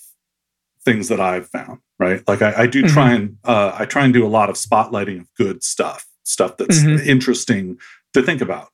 [0.83, 1.79] things that I've found.
[1.99, 2.93] Right, like I, I do mm-hmm.
[2.93, 6.57] try and uh, I try and do a lot of spotlighting of good stuff, stuff
[6.57, 7.07] that's mm-hmm.
[7.07, 7.77] interesting
[8.13, 8.69] to think about.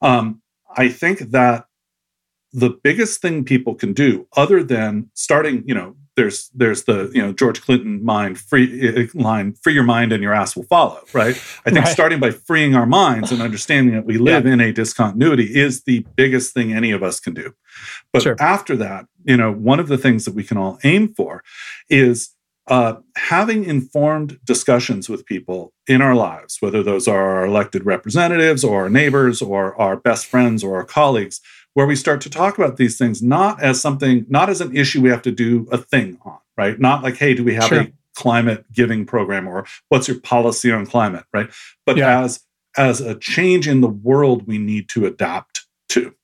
[0.00, 0.42] Um,
[0.76, 1.66] I think that
[2.52, 7.22] the biggest thing people can do other than starting you know there's there's the you
[7.22, 11.00] know george clinton mind free uh, line free your mind and your ass will follow
[11.12, 11.88] right i think right.
[11.88, 14.52] starting by freeing our minds and understanding that we live yeah.
[14.52, 17.54] in a discontinuity is the biggest thing any of us can do
[18.12, 18.36] but sure.
[18.40, 21.42] after that you know one of the things that we can all aim for
[21.88, 22.34] is
[22.68, 28.62] uh, having informed discussions with people in our lives, whether those are our elected representatives
[28.62, 31.40] or our neighbors or our best friends or our colleagues,
[31.74, 35.00] where we start to talk about these things not as something, not as an issue
[35.00, 36.78] we have to do a thing on, right?
[36.80, 37.80] Not like, hey, do we have sure.
[37.82, 41.50] a climate giving program or what's your policy on climate, right?
[41.86, 42.22] But yeah.
[42.22, 42.40] as
[42.76, 46.14] as a change in the world we need to adapt to.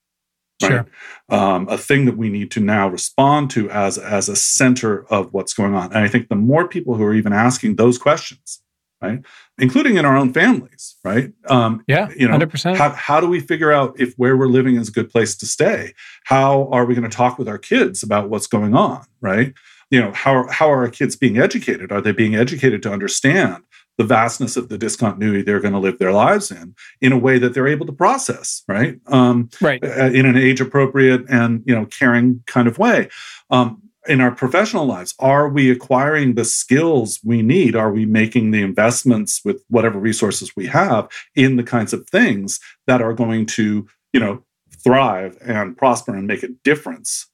[0.62, 0.70] Right?
[0.70, 0.86] Sure.
[1.28, 5.32] Um, a thing that we need to now respond to as as a center of
[5.32, 5.92] what's going on.
[5.92, 8.60] And I think the more people who are even asking those questions,
[9.04, 9.20] right?
[9.58, 11.32] Including in our own families, right?
[11.48, 12.76] Um, yeah, you know, 100%.
[12.76, 15.46] How, how do we figure out if where we're living is a good place to
[15.46, 15.94] stay?
[16.24, 19.52] How are we going to talk with our kids about what's going on, right?
[19.90, 21.92] You know, how, how are our kids being educated?
[21.92, 23.62] Are they being educated to understand
[23.96, 27.38] the vastness of the discontinuity they're going to live their lives in in a way
[27.38, 31.86] that they're able to process right um, right in an age appropriate and you know
[31.86, 33.08] caring kind of way
[33.50, 37.74] um, in our professional lives are we acquiring the skills we need?
[37.74, 42.60] Are we making the investments with whatever resources we have in the kinds of things
[42.86, 44.42] that are going to you know
[44.82, 47.28] thrive and prosper and make a difference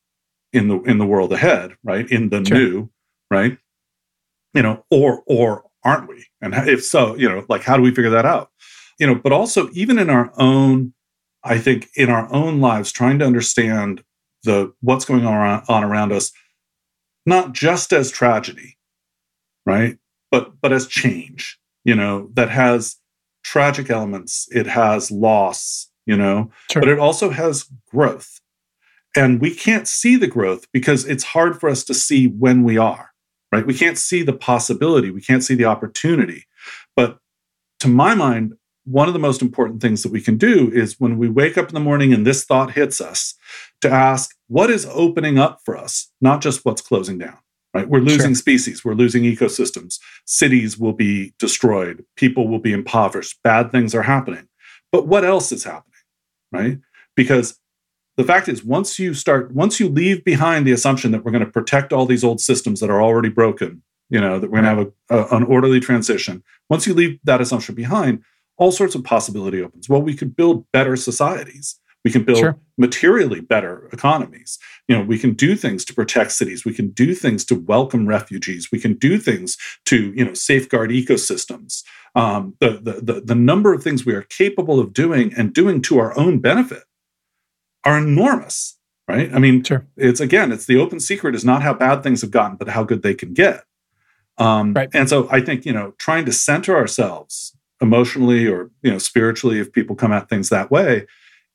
[0.53, 2.11] in the in the world ahead right?
[2.11, 2.57] In the sure.
[2.57, 2.91] new
[3.31, 3.59] right?
[4.55, 6.27] You know or or aren't we?
[6.41, 8.51] And if so you know like how do we figure that out?
[8.99, 10.93] You know but also even in our own
[11.43, 14.05] i think in our own lives trying to understand
[14.45, 16.33] the what's going on, on around us
[17.27, 18.79] not just as tragedy,
[19.67, 19.99] right?
[20.31, 22.97] But but as change, you know, that has
[23.43, 24.49] tragic elements.
[24.51, 26.83] It has loss, you know, sure.
[26.83, 28.41] but it also has growth.
[29.17, 32.79] And we can't see the growth because it's hard for us to see when we
[32.79, 33.11] are,
[33.51, 33.67] right?
[33.67, 36.45] We can't see the possibility, we can't see the opportunity.
[36.95, 37.19] But
[37.81, 41.19] to my mind, one of the most important things that we can do is when
[41.19, 43.35] we wake up in the morning and this thought hits us
[43.81, 47.39] to ask what is opening up for us, not just what's closing down.
[47.73, 47.89] Right?
[47.89, 48.35] We're losing sure.
[48.35, 54.03] species, we're losing ecosystems, cities will be destroyed, people will be impoverished, bad things are
[54.03, 54.49] happening.
[54.91, 55.85] But what else is happening?
[56.51, 56.79] Right?
[57.15, 57.61] Because
[58.17, 61.45] the fact is once you start once you leave behind the assumption that we're going
[61.45, 64.77] to protect all these old systems that are already broken you know that we're going
[64.77, 68.23] to have a, a, an orderly transition once you leave that assumption behind
[68.61, 69.89] all sorts of possibility opens.
[69.89, 71.81] Well, we could build better societies.
[72.05, 72.59] We can build sure.
[72.79, 74.59] materially better economies.
[74.89, 76.65] You know, we can do things to protect cities.
[76.65, 78.69] We can do things to welcome refugees.
[78.73, 81.83] We can do things to, you know, safeguard ecosystems.
[82.15, 85.83] Um, the, the, the, the number of things we are capable of doing and doing
[85.83, 86.85] to our own benefit
[87.85, 89.31] are enormous, right?
[89.33, 89.87] I mean, sure.
[89.97, 92.83] it's again, it's the open secret is not how bad things have gotten, but how
[92.83, 93.65] good they can get.
[94.39, 94.89] Um, right.
[94.95, 99.59] And so I think, you know, trying to center ourselves emotionally or you know spiritually
[99.59, 101.07] if people come at things that way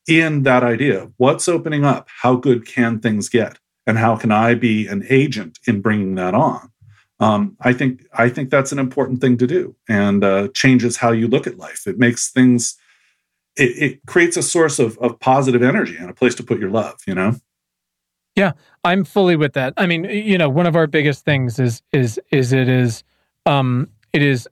[0.08, 3.58] in that idea what's opening up how good can things get
[3.88, 6.72] and how can i be an agent in bringing that on?
[7.20, 11.12] Um, i think i think that's an important thing to do and uh, changes how
[11.12, 11.88] you look at life.
[11.88, 12.78] It makes things
[13.58, 16.70] it, it creates a source of, of positive energy and a place to put your
[16.70, 17.36] love you know?
[18.36, 18.52] Yeah
[18.84, 19.74] i'm fully with that.
[19.78, 23.04] I mean you know one of our biggest things is is is it is
[23.46, 24.48] um it is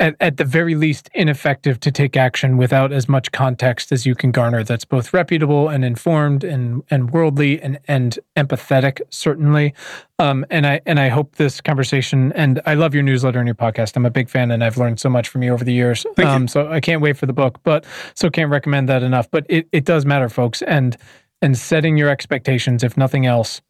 [0.00, 4.14] at, at the very least ineffective to take action without as much context as you
[4.14, 9.74] can garner that's both reputable and informed and and worldly and and empathetic certainly
[10.18, 13.54] um, and I and I hope this conversation and I love your newsletter and your
[13.54, 13.96] podcast.
[13.96, 16.04] I'm a big fan and I've learned so much from you over the years.
[16.34, 19.30] Um, so I can't wait for the book, but so can't recommend that enough.
[19.30, 20.94] But it, it does matter, folks, and
[21.40, 23.62] and setting your expectations, if nothing else,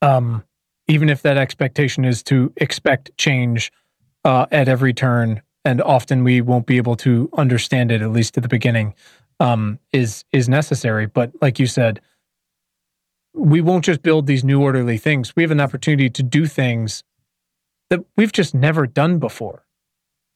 [0.00, 0.44] um,
[0.86, 3.72] even if that expectation is to expect change
[4.24, 8.36] uh, at every turn, and often we won't be able to understand it at least
[8.36, 8.94] at the beginning.
[9.40, 12.00] Um, is is necessary, but like you said,
[13.34, 15.36] we won't just build these new orderly things.
[15.36, 17.04] We have an opportunity to do things
[17.90, 19.64] that we've just never done before.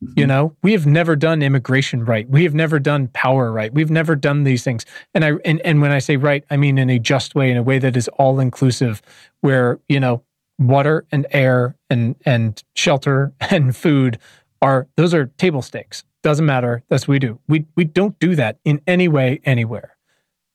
[0.02, 0.18] Mm-hmm.
[0.18, 2.28] You know, we have never done immigration right.
[2.28, 3.72] We have never done power right.
[3.72, 4.84] We've never done these things.
[5.14, 7.56] And I and, and when I say right, I mean in a just way, in
[7.56, 9.02] a way that is all inclusive,
[9.40, 10.22] where, you know,
[10.68, 14.18] water and air and and shelter and food
[14.60, 16.82] are those are table stakes Doesn't matter.
[16.88, 17.38] That's what we do.
[17.48, 19.96] We we don't do that in any way anywhere,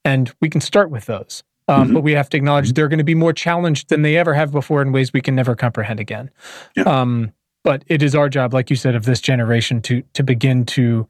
[0.04, 1.42] and we can start with those.
[1.68, 1.94] Um, Mhm.
[1.94, 4.50] But we have to acknowledge they're going to be more challenged than they ever have
[4.50, 6.30] before in ways we can never comprehend again.
[6.74, 6.84] Yeah.
[6.84, 7.32] Um,
[7.62, 11.06] but it is our job, like you said, of this generation to to begin to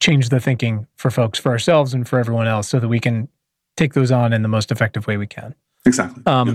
[0.00, 3.28] change the thinking for folks, for ourselves, and for everyone else, so that we can
[3.76, 5.54] take those on in the most effective way we can.
[5.84, 6.22] Exactly.
[6.24, 6.54] Um, Yeah.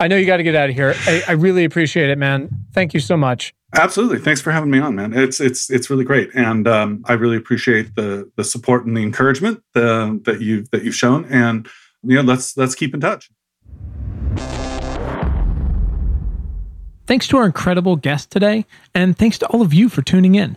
[0.00, 0.94] I know you got to get out of here.
[1.06, 2.48] I, I really appreciate it, man.
[2.72, 3.52] Thank you so much.
[3.74, 4.18] Absolutely.
[4.18, 5.12] Thanks for having me on, man.
[5.12, 9.02] It's it's it's really great, and um, I really appreciate the the support and the
[9.02, 11.26] encouragement uh, that you that you've shown.
[11.26, 11.68] And
[12.02, 13.30] you know, let's let's keep in touch.
[17.06, 18.64] Thanks to our incredible guest today,
[18.94, 20.56] and thanks to all of you for tuning in.